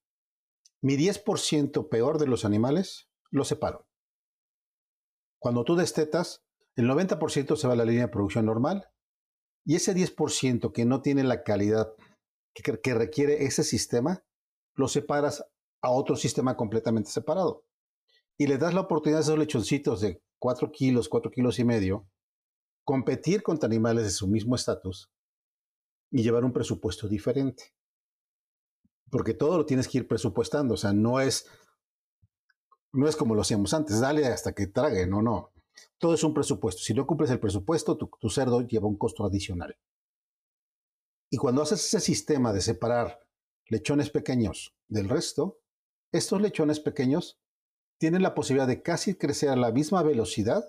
mi 0.87 0.97
10% 0.97 1.89
peor 1.89 2.19
de 2.21 2.29
los 2.29 2.45
animales 2.45 3.09
lo 3.33 3.43
separo. 3.43 3.89
Cuando 5.41 5.65
tú 5.65 5.75
destetas, 5.75 6.45
el 6.77 6.89
90% 6.89 7.57
se 7.57 7.67
va 7.67 7.73
a 7.73 7.77
la 7.77 7.85
línea 7.85 8.03
de 8.03 8.13
producción 8.13 8.47
normal 8.47 8.89
y 9.65 9.75
ese 9.75 9.97
10% 9.97 10.73
que 10.73 10.85
no 10.85 11.03
tiene 11.03 11.25
la 11.25 11.43
calidad 11.43 11.93
que, 12.55 12.95
requiere 12.95 13.47
ese 13.47 13.65
sistema, 13.65 14.25
lo 14.77 14.87
separas 14.87 15.45
a 15.83 15.91
otro 15.91 16.15
sistema 16.15 16.57
completamente 16.57 17.11
separado. 17.11 17.65
Y 18.39 18.47
le 18.47 18.57
das 18.57 18.73
la 18.73 18.83
oportunidad 18.83 19.19
a 19.19 19.23
esos 19.23 19.39
lechoncitos 19.41 20.01
de 20.01 20.23
4 20.39 20.71
kilos, 20.71 21.09
4 21.09 21.33
kilos 21.33 21.59
y 21.59 21.65
medio, 21.65 22.09
competir 22.85 23.43
contra 23.43 23.67
animales 23.67 24.05
de 24.05 24.11
su 24.11 24.29
mismo 24.29 24.55
estatus 24.55 25.11
y 26.13 26.23
llevar 26.23 26.45
un 26.45 26.53
presupuesto 26.53 27.09
diferente. 27.09 27.76
Porque 29.11 29.35
todo 29.35 29.59
lo 29.59 29.67
tienes 29.67 29.89
que 29.89 29.99
ir 29.99 30.09
presupuestando, 30.09 30.75
o 30.75 30.77
sea, 30.77 30.93
no 30.93 31.21
es, 31.21 31.47
no 32.93 33.09
es 33.09 33.17
como 33.17 33.35
lo 33.35 33.43
hacíamos 33.43 33.73
antes, 33.75 34.01
dale 34.01 34.27
hasta 34.27 34.53
que 34.53 34.67
trague, 34.67 35.07
no, 35.07 35.23
no. 35.23 35.53
Todo 35.99 36.15
es 36.15 36.25
un 36.25 36.35
presupuesto. 36.35 36.83
Si 36.83 36.95
no 36.95 37.07
cumples 37.07 37.31
el 37.31 37.41
presupuesto, 37.41 37.97
tu, 37.97 38.11
tu 38.19 38.29
cerdo 38.31 38.63
lleva 38.63 38.89
un 38.89 38.97
costo 38.97 39.25
adicional. 39.25 39.77
Y 41.31 41.37
cuando 41.37 41.63
haces 41.63 41.85
ese 41.85 42.01
sistema 42.01 42.53
de 42.53 42.61
separar 42.61 43.27
lechones 43.69 44.11
pequeños 44.11 44.75
del 44.89 45.09
resto, 45.09 45.61
estos 46.13 46.41
lechones 46.41 46.81
pequeños 46.81 47.41
tienen 47.99 48.23
la 48.23 48.35
posibilidad 48.35 48.67
de 48.67 48.83
casi 48.83 49.17
crecer 49.17 49.49
a 49.49 49.57
la 49.57 49.73
misma 49.73 50.03
velocidad 50.03 50.65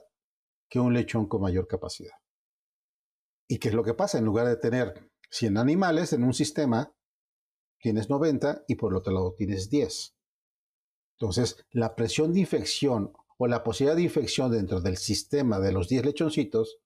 que 0.70 0.80
un 0.80 0.94
lechón 0.94 1.28
con 1.28 1.42
mayor 1.42 1.68
capacidad. 1.68 2.16
¿Y 3.48 3.60
qué 3.60 3.70
es 3.70 3.74
lo 3.74 3.84
que 3.84 3.94
pasa? 3.94 4.18
En 4.18 4.26
lugar 4.26 4.48
de 4.48 4.58
tener 4.58 5.10
100 5.30 5.58
animales 5.58 6.14
en 6.14 6.24
un 6.24 6.34
sistema, 6.34 6.94
tienes 7.80 8.10
90 8.10 8.66
y 8.68 8.76
por 8.76 8.92
el 8.92 8.98
otro 8.98 9.14
lado 9.14 9.34
tienes 9.34 9.70
10. 9.70 10.16
Entonces, 11.20 11.66
la 11.72 11.96
presión 11.96 12.34
de 12.34 12.42
infección 12.42 13.14
o 13.38 13.48
la 13.48 13.64
posibilidad 13.64 13.96
de 13.96 14.04
infección 14.04 14.52
dentro 14.52 14.82
del 14.82 14.98
sistema 14.98 15.60
de 15.60 15.72
los 15.72 15.90
10 15.90 16.06
lechoncitos 16.06 16.80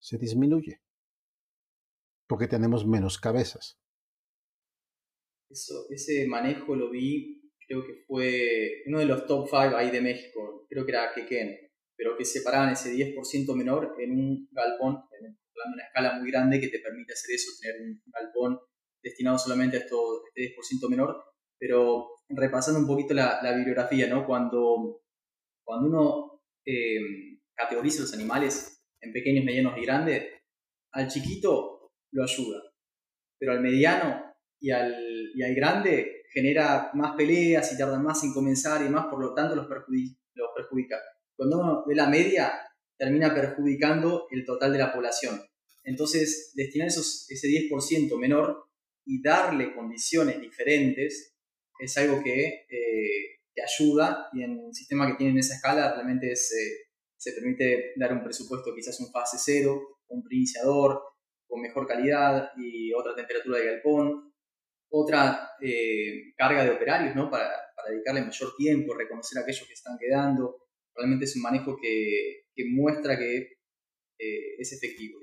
se 0.00 0.18
disminuye. 0.18 0.80
Porque 2.26 2.48
tenemos 2.48 2.86
menos 2.86 3.18
cabezas. 3.18 3.78
Eso, 5.48 5.86
ese 5.90 6.26
manejo 6.26 6.76
lo 6.76 6.90
vi, 6.90 7.52
creo 7.66 7.84
que 7.84 8.04
fue 8.06 8.82
uno 8.86 8.98
de 8.98 9.06
los 9.06 9.26
top 9.26 9.48
5 9.48 9.76
ahí 9.76 9.90
de 9.90 10.00
México, 10.00 10.66
creo 10.68 10.84
que 10.84 10.92
era 10.92 11.12
Quequén, 11.14 11.56
pero 11.96 12.16
que 12.16 12.24
separaban 12.24 12.72
ese 12.72 12.92
10% 12.92 13.54
menor 13.54 13.94
en 13.98 14.12
un 14.12 14.48
galpón, 14.52 15.04
en 15.18 15.36
una 15.72 15.84
escala 15.84 16.18
muy 16.18 16.30
grande 16.30 16.60
que 16.60 16.68
te 16.68 16.80
permite 16.80 17.12
hacer 17.12 17.34
eso, 17.34 17.50
tener 17.60 17.80
un 17.80 18.02
galpón 18.06 18.58
destinado 19.02 19.38
solamente 19.38 19.76
a 19.76 19.80
este 19.80 19.94
10% 19.94 20.88
menor, 20.88 21.22
pero 21.58 22.20
repasando 22.28 22.80
un 22.80 22.86
poquito 22.86 23.14
la, 23.14 23.40
bibliografía, 23.56 24.06
¿no? 24.08 24.26
Cuando, 24.26 25.02
cuando 25.64 25.88
uno 25.88 26.42
eh, 26.64 27.38
categoriza 27.54 28.02
los 28.02 28.14
animales 28.14 28.82
en 29.00 29.12
pequeños, 29.12 29.44
medianos 29.44 29.76
y 29.78 29.82
grandes, 29.82 30.24
al 30.92 31.08
chiquito 31.08 31.92
lo 32.12 32.22
ayuda, 32.22 32.62
pero 33.38 33.52
al 33.52 33.60
mediano 33.60 34.34
y 34.60 34.70
al, 34.70 34.96
y 35.34 35.42
al 35.42 35.54
grande 35.54 36.18
genera 36.32 36.90
más 36.94 37.16
peleas 37.16 37.72
y 37.72 37.78
tarda 37.78 37.98
más 37.98 38.22
en 38.24 38.32
comenzar 38.32 38.84
y 38.84 38.88
más, 38.88 39.06
por 39.06 39.20
lo 39.20 39.34
tanto 39.34 39.54
los, 39.54 39.66
perjudica. 39.66 40.18
Los 40.34 40.50
perjudica. 40.54 40.96
Cuando 41.36 41.60
uno 41.60 41.84
ve 41.86 41.94
la 41.94 42.08
media, 42.08 42.52
termina 42.96 43.34
perjudicando 43.34 44.26
el 44.30 44.44
total 44.44 44.72
de 44.72 44.78
la 44.78 44.92
población. 44.92 45.40
Entonces, 45.84 46.52
destinar 46.54 46.88
esos, 46.88 47.26
ese 47.30 47.48
10% 47.48 48.18
menor 48.18 48.67
y 49.08 49.22
darle 49.22 49.74
condiciones 49.74 50.40
diferentes 50.40 51.34
es 51.80 51.98
algo 51.98 52.22
que, 52.22 52.66
eh, 52.68 53.34
ayuda 53.60 54.28
y 54.32 54.44
en 54.44 54.52
el 54.52 54.72
sistema 54.72 55.08
que 55.08 55.16
tienen 55.16 55.36
esa 55.36 55.56
escala 55.56 55.92
realmente 55.92 56.36
se 56.36 57.32
permite 57.32 57.92
dar 57.96 58.12
un 58.12 58.22
presupuesto 58.22 58.72
quizás 58.72 59.00
un 59.00 59.10
fase 59.10 59.36
cero, 59.40 59.98
un 60.06 60.22
preiniciador 60.22 61.02
con 61.44 61.60
mejor 61.60 61.88
calidad 61.88 62.52
y 62.56 62.92
otra 62.92 63.16
temperatura 63.16 63.58
de 63.58 63.66
galpón, 63.66 64.32
otra 64.90 65.50
eh, 65.60 66.32
carga 66.36 66.62
de 66.62 66.70
operarios 66.70 67.16
¿no? 67.16 67.28
para, 67.28 67.50
para 67.74 67.90
dedicarle 67.90 68.22
mayor 68.22 68.54
tiempo, 68.56 68.94
reconocer 68.94 69.38
a 69.38 69.42
aquellos 69.42 69.66
que 69.66 69.74
están 69.74 69.98
quedando, 69.98 70.68
realmente 70.94 71.24
es 71.24 71.36
un 71.36 71.42
manejo 71.42 71.76
que, 71.80 72.44
muestra 72.70 73.16
que 73.16 73.36
eh, 74.18 74.54
es 74.58 74.72
efectivo. 74.72 75.20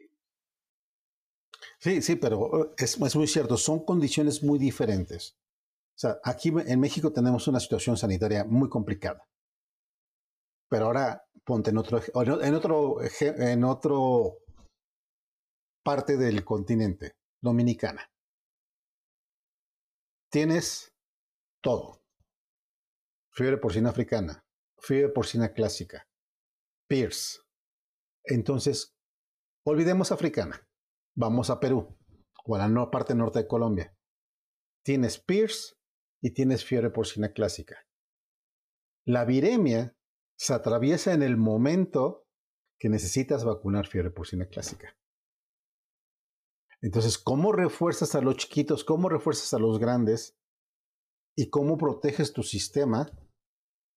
Sí, 1.79 2.01
sí, 2.01 2.15
pero 2.15 2.63
eh, 2.63 2.73
es, 2.77 3.15
muy 3.15 3.27
cierto, 3.27 3.57
son 3.57 3.85
condiciones 3.85 4.43
muy 4.43 4.59
diferentes. 4.59 5.35
O 5.95 5.99
sea, 5.99 6.19
aquí 6.23 6.49
en 6.49 6.79
México 6.79 7.13
tenemos 7.13 7.47
una 7.47 7.59
situación 7.59 7.97
sanitaria 7.97 8.43
muy 8.43 8.69
complicada. 8.69 9.27
Pero 10.69 10.87
ahora 10.87 11.23
ponte 11.45 11.69
en 11.69 11.77
otro, 11.77 12.01
en 12.41 12.55
otro, 12.55 12.97
en 13.21 13.63
otro 13.63 14.39
parte 15.83 16.17
del 16.17 16.43
continente, 16.43 17.15
Dominicana. 17.41 18.09
Tienes 20.31 20.91
todo. 21.61 22.01
Fiebre 23.31 23.57
porcina 23.57 23.89
africana, 23.91 24.43
fiebre 24.79 25.09
porcina 25.09 25.53
clásica, 25.53 26.07
Pierce. 26.87 27.39
Entonces, 28.23 28.95
olvidemos 29.65 30.11
africana. 30.11 30.64
Vamos 31.15 31.49
a 31.49 31.59
Perú 31.59 31.97
o 32.45 32.55
a 32.55 32.67
la 32.67 32.91
parte 32.91 33.15
norte 33.15 33.39
de 33.39 33.47
Colombia. 33.47 33.97
Tienes 34.83 35.17
Pierce 35.17 35.75
y 36.21 36.31
tienes 36.31 36.63
fiebre 36.65 36.89
porcina 36.89 37.31
clásica. 37.33 37.87
La 39.05 39.25
viremia 39.25 39.95
se 40.37 40.53
atraviesa 40.53 41.13
en 41.13 41.23
el 41.23 41.37
momento 41.37 42.27
que 42.77 42.89
necesitas 42.89 43.43
vacunar 43.43 43.87
fiebre 43.87 44.11
porcina 44.11 44.47
clásica. 44.47 44.97
Entonces, 46.81 47.17
¿cómo 47.17 47.51
refuerzas 47.51 48.15
a 48.15 48.21
los 48.21 48.37
chiquitos? 48.37 48.83
¿Cómo 48.83 49.09
refuerzas 49.09 49.53
a 49.53 49.59
los 49.59 49.79
grandes? 49.79 50.37
¿Y 51.35 51.49
cómo 51.49 51.77
proteges 51.77 52.33
tu 52.33 52.43
sistema 52.43 53.09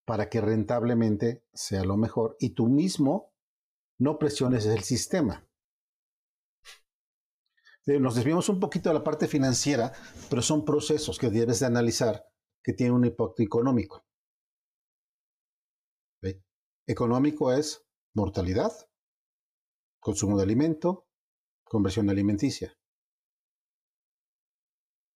para 0.09 0.31
que 0.31 0.41
rentablemente 0.41 1.45
sea 1.53 1.85
lo 1.85 1.99
mejor 1.99 2.37
y 2.41 2.55
tú 2.55 2.69
mismo 2.69 3.35
no 3.99 4.19
presiones 4.19 4.65
el 4.65 4.83
sistema. 4.83 5.48
Nos 7.99 8.15
desviamos 8.15 8.49
un 8.51 8.61
poquito 8.61 8.91
de 8.91 8.95
la 8.95 9.05
parte 9.05 9.27
financiera, 9.27 9.93
pero 10.29 10.43
son 10.43 10.65
procesos 10.65 11.19
que 11.19 11.31
debes 11.31 11.61
de 11.61 11.67
analizar 11.67 12.27
que 12.63 12.75
tienen 12.75 12.95
un 12.95 13.07
impacto 13.07 13.43
económico. 13.43 14.05
Económico 16.87 17.53
es 17.53 17.87
mortalidad, 18.15 18.73
consumo 20.01 20.39
de 20.39 20.43
alimento, 20.43 21.07
conversión 21.65 22.09
alimenticia. 22.09 22.79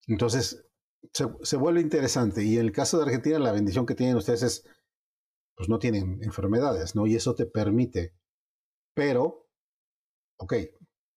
Entonces, 0.07 0.67
se, 1.15 1.25
se, 1.43 1.57
vuelve 1.57 1.81
interesante. 1.81 2.45
Y 2.45 2.57
en 2.57 2.67
el 2.67 2.73
caso 2.73 2.99
de 2.99 3.05
Argentina, 3.05 3.39
la 3.39 3.53
bendición 3.53 3.87
que 3.87 3.95
tienen 3.95 4.17
ustedes 4.17 4.43
es 4.43 4.65
pues 5.57 5.69
no 5.69 5.79
tienen 5.79 6.23
enfermedades, 6.23 6.95
¿no? 6.95 7.07
Y 7.07 7.15
eso 7.15 7.35
te 7.35 7.47
permite. 7.47 8.15
Pero, 8.95 9.49
ok, 10.39 10.55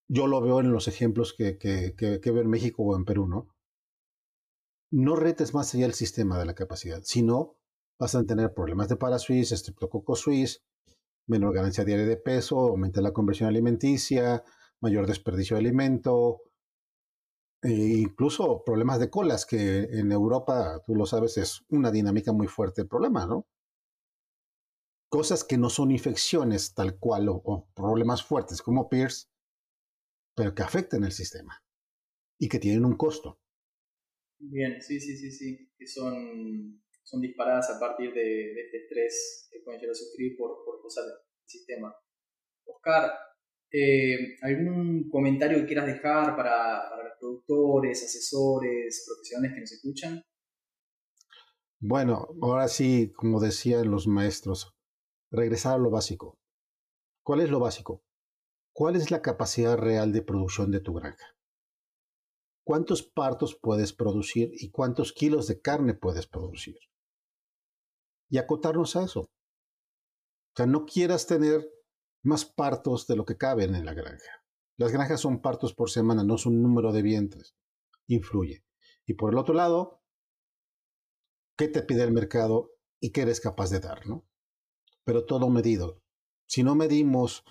yo 0.07 0.27
lo 0.27 0.41
veo 0.41 0.59
en 0.59 0.71
los 0.71 0.87
ejemplos 0.87 1.33
que, 1.33 1.57
que, 1.57 1.95
que, 1.95 2.31
veo 2.31 2.41
en 2.41 2.49
México 2.49 2.83
o 2.83 2.95
en 2.95 3.05
Perú, 3.05 3.27
¿no? 3.27 3.47
No 4.91 5.15
retes 5.15 5.53
más 5.53 5.73
allá 5.73 5.85
el 5.85 5.93
sistema 5.93 6.37
de 6.37 6.45
la 6.45 6.53
capacidad, 6.53 7.01
sino 7.03 7.57
vas 7.99 8.15
a 8.15 8.23
tener 8.25 8.53
problemas 8.53 8.89
de 8.89 8.97
parasuis, 8.97 9.51
estreptococo 9.51 10.15
suiz, 10.15 10.63
menor 11.27 11.53
ganancia 11.53 11.83
diaria 11.83 12.05
de 12.05 12.17
peso, 12.17 12.59
aumenta 12.59 13.01
la 13.01 13.13
conversión 13.13 13.49
alimenticia, 13.49 14.43
mayor 14.81 15.07
desperdicio 15.07 15.55
de 15.55 15.61
alimento, 15.61 16.41
e 17.61 17.71
incluso 17.71 18.63
problemas 18.63 18.99
de 18.99 19.09
colas, 19.09 19.45
que 19.45 19.83
en 19.99 20.11
Europa, 20.11 20.83
tú 20.85 20.95
lo 20.95 21.05
sabes, 21.07 21.37
es 21.37 21.65
una 21.69 21.89
dinámica 21.89 22.31
muy 22.31 22.47
fuerte 22.47 22.81
el 22.81 22.87
problema, 22.87 23.25
¿no? 23.25 23.47
Cosas 25.09 25.43
que 25.43 25.57
no 25.57 25.69
son 25.69 25.91
infecciones 25.91 26.73
tal 26.75 26.99
cual 26.99 27.27
o, 27.29 27.67
problemas 27.73 28.23
fuertes 28.23 28.61
como 28.61 28.87
PIRS, 28.87 29.31
pero 30.35 30.53
que 30.53 30.63
afectan 30.63 31.03
el 31.03 31.11
sistema 31.11 31.63
y 32.37 32.49
que 32.49 32.59
tienen 32.59 32.85
un 32.85 32.97
costo. 32.97 33.39
Bien, 34.37 34.81
sí, 34.81 34.99
sí, 34.99 35.17
sí, 35.17 35.31
sí, 35.31 35.71
que 35.77 35.87
son 35.87 36.81
son 37.05 37.21
disparadas 37.21 37.69
a 37.69 37.79
partir 37.79 38.13
de, 38.13 38.51
este 38.51 38.77
estrés 38.77 39.47
que 39.51 39.59
pueden 39.63 39.79
llegar 39.79 39.91
a 39.91 39.95
sufrir 39.95 40.35
por, 40.37 40.65
por 40.65 40.81
cosas 40.81 41.05
del 41.05 41.15
sistema. 41.45 41.95
Oscar, 42.65 43.11
eh, 43.71 44.37
¿algún 44.41 45.09
comentario 45.09 45.59
que 45.59 45.67
quieras 45.67 45.85
dejar 45.85 46.35
para, 46.35 46.89
para, 46.89 47.03
los 47.03 47.17
productores, 47.19 48.03
asesores, 48.03 49.05
profesionales 49.07 49.53
que 49.53 49.61
nos 49.61 49.71
escuchan? 49.71 50.21
Bueno, 51.79 52.27
ahora 52.41 52.67
sí, 52.67 53.11
como 53.15 53.39
decían 53.39 53.91
los 53.91 54.07
maestros, 54.07 54.73
regresar 55.29 55.75
a 55.75 55.77
lo 55.77 55.91
básico. 55.91 56.39
¿Cuál 57.23 57.41
es 57.41 57.51
lo 57.51 57.59
básico? 57.59 58.03
¿Cuál 58.75 58.95
es 58.95 59.09
la 59.09 59.21
capacidad 59.21 59.77
real 59.77 60.11
de 60.11 60.21
producción 60.21 60.69
de 60.69 60.81
tu 60.81 60.93
granja? 60.93 61.25
¿Cuántos 62.65 63.03
partos 63.03 63.55
puedes 63.55 63.93
producir 63.93 64.51
y 64.53 64.69
cuántos 64.69 65.13
kilos 65.13 65.47
de 65.47 65.61
carne 65.61 65.93
puedes 65.93 66.27
producir? 66.27 66.77
y 68.29 68.38
acotarnos 68.38 68.95
a 68.95 69.03
eso. 69.03 69.21
O 69.21 70.55
sea, 70.55 70.65
no 70.65 70.85
quieras 70.85 71.27
tener 71.27 71.69
más 72.23 72.45
partos 72.45 73.07
de 73.07 73.15
lo 73.15 73.25
que 73.25 73.38
caben 73.38 73.75
en 73.75 73.85
la 73.85 73.93
granja. 73.93 74.43
Las 74.77 74.91
granjas 74.91 75.21
son 75.21 75.41
partos 75.41 75.73
por 75.73 75.89
semana, 75.89 76.23
no 76.23 76.38
son 76.38 76.55
un 76.55 76.63
número 76.63 76.91
de 76.91 77.01
vientres. 77.01 77.55
Influye. 78.07 78.63
Y 79.05 79.13
por 79.13 79.31
el 79.31 79.38
otro 79.39 79.53
lado, 79.53 80.01
¿qué 81.57 81.67
te 81.67 81.81
pide 81.81 82.03
el 82.03 82.11
mercado 82.11 82.71
y 82.99 83.11
qué 83.11 83.21
eres 83.21 83.39
capaz 83.39 83.69
de 83.69 83.79
dar, 83.79 84.05
no? 84.07 84.25
Pero 85.03 85.25
todo 85.25 85.49
medido. 85.49 86.01
Si 86.47 86.63
no 86.63 86.75
medimos 86.75 87.43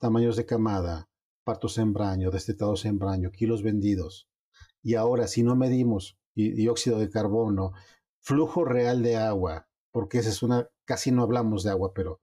tamaños 0.00 0.36
de 0.36 0.46
camada, 0.46 1.08
partos 1.44 1.78
en 1.78 1.92
braño, 1.92 2.30
destetados 2.30 2.84
en 2.84 2.98
braño, 2.98 3.30
kilos 3.30 3.62
vendidos, 3.62 4.28
y 4.82 4.94
ahora 4.94 5.28
si 5.28 5.42
no 5.42 5.54
medimos 5.56 6.18
dióxido 6.34 6.98
de 6.98 7.10
carbono, 7.10 7.72
flujo 8.18 8.64
real 8.64 9.02
de 9.02 9.16
agua, 9.16 9.68
porque 9.92 10.18
esa 10.18 10.30
es 10.30 10.42
una, 10.42 10.68
casi 10.84 11.12
no 11.12 11.22
hablamos 11.22 11.62
de 11.62 11.70
agua, 11.70 11.92
pero 11.94 12.20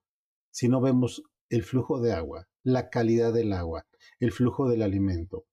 si 0.51 0.67
no 0.67 0.81
vemos 0.81 1.23
el 1.49 1.63
flujo 1.63 2.01
de 2.01 2.13
agua, 2.13 2.47
la 2.63 2.89
calidad 2.89 3.31
del 3.31 3.53
agua, 3.53 3.85
el 4.19 4.31
flujo 4.31 4.67
del 4.67 4.81
alimento, 4.81 5.45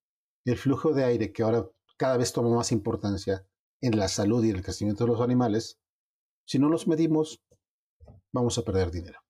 el 0.44 0.56
flujo 0.56 0.92
de 0.92 1.04
aire, 1.04 1.32
que 1.32 1.42
ahora 1.42 1.68
cada 1.96 2.16
vez 2.16 2.32
toma 2.32 2.54
más 2.54 2.72
importancia 2.72 3.46
en 3.80 3.98
la 3.98 4.08
salud 4.08 4.42
y 4.44 4.50
el 4.50 4.62
crecimiento 4.62 5.04
de 5.04 5.10
los 5.10 5.20
animales, 5.20 5.78
si 6.46 6.58
no 6.58 6.68
los 6.68 6.88
medimos, 6.88 7.42
vamos 8.32 8.56
a 8.58 8.62
perder 8.62 8.90
dinero. 8.90 9.20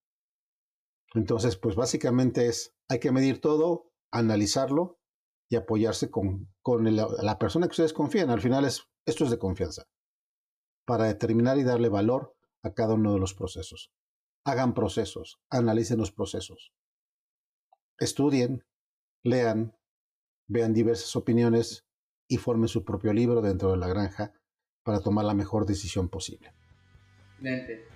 Entonces, 1.15 1.57
pues 1.57 1.77
básicamente 1.77 2.49
es, 2.49 2.74
hay 2.89 3.01
que 3.01 3.13
medir 3.13 3.41
todo, 3.41 3.91
analizarlo 4.13 4.99
y 5.49 5.57
apoyarse 5.57 6.11
con, 6.11 6.49
la 6.65 7.39
persona 7.39 7.67
que 7.67 7.73
ustedes 7.73 7.93
confían. 7.93 8.31
Al 8.31 8.41
final 8.41 8.65
es, 8.65 8.89
esto 9.07 9.25
es 9.25 9.31
de 9.31 9.39
confianza, 9.39 9.85
para 10.87 11.05
determinar 11.05 11.59
y 11.59 11.65
darle 11.65 11.89
valor 11.89 12.37
a 12.63 12.73
cada 12.73 12.95
uno 12.95 13.13
de 13.13 13.21
los 13.21 13.35
procesos. 13.35 13.93
Hagan 14.45 14.75
procesos, 14.75 15.39
analicen 15.51 15.99
los 15.99 16.13
procesos. 16.13 16.73
Estudien, 17.99 18.65
lean, 19.23 19.77
vean 20.49 20.75
diversas 20.75 21.15
opiniones 21.17 21.87
y 22.29 22.39
formen 22.39 22.69
su 22.69 22.85
propio 22.85 23.13
libro 23.13 23.41
dentro 23.43 23.71
de 23.71 23.77
la 23.77 23.89
granja 23.89 24.33
para 24.83 25.01
tomar 25.01 25.25
la 25.25 25.35
mejor 25.35 25.67
decisión 25.67 26.09
posible. 26.09 26.53
Excelente. 27.35 27.87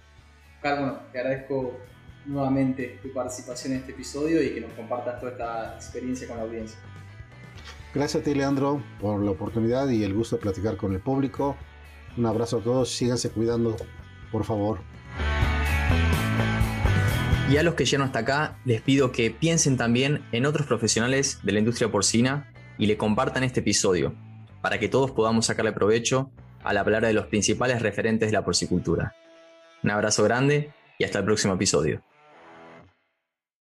Carlos, 0.62 1.00
te 1.12 1.18
agradezco 1.20 1.72
nuevamente 2.26 2.98
tu 3.02 3.12
participación 3.12 3.72
en 3.72 3.80
este 3.80 3.92
episodio 3.92 4.42
y 4.42 4.54
que 4.54 4.60
nos 4.60 4.72
compartas 4.72 5.20
toda 5.20 5.32
esta 5.32 5.74
experiencia 5.76 6.28
con 6.28 6.36
la 6.36 6.42
audiencia. 6.44 6.78
Gracias 7.94 8.22
a 8.22 8.24
ti, 8.24 8.34
Leandro, 8.34 8.82
por 9.00 9.22
la 9.22 9.30
oportunidad 9.30 9.88
y 9.88 10.04
el 10.04 10.14
gusto 10.14 10.36
de 10.36 10.42
platicar 10.42 10.76
con 10.76 10.92
el 10.92 11.00
público. 11.00 11.56
Un 12.16 12.26
abrazo 12.26 12.58
a 12.58 12.60
todos, 12.60 12.90
síganse 12.90 13.30
cuidando 13.30 13.76
por 14.30 14.44
favor. 14.44 14.80
Y 17.50 17.56
a 17.56 17.62
los 17.62 17.74
que 17.74 17.86
llegan 17.86 18.06
hasta 18.06 18.18
acá, 18.18 18.58
les 18.66 18.82
pido 18.82 19.10
que 19.10 19.30
piensen 19.30 19.78
también 19.78 20.22
en 20.32 20.44
otros 20.44 20.66
profesionales 20.66 21.40
de 21.42 21.52
la 21.52 21.60
industria 21.60 21.90
porcina 21.90 22.52
y 22.76 22.86
le 22.86 22.98
compartan 22.98 23.42
este 23.42 23.60
episodio, 23.60 24.14
para 24.60 24.78
que 24.78 24.88
todos 24.88 25.12
podamos 25.12 25.46
sacarle 25.46 25.72
provecho 25.72 26.30
a 26.62 26.74
la 26.74 26.84
palabra 26.84 27.08
de 27.08 27.14
los 27.14 27.26
principales 27.26 27.80
referentes 27.80 28.28
de 28.28 28.32
la 28.34 28.44
porcicultura. 28.44 29.14
Un 29.82 29.90
abrazo 29.90 30.24
grande 30.24 30.72
y 30.98 31.04
hasta 31.04 31.20
el 31.20 31.24
próximo 31.24 31.54
episodio. 31.54 32.02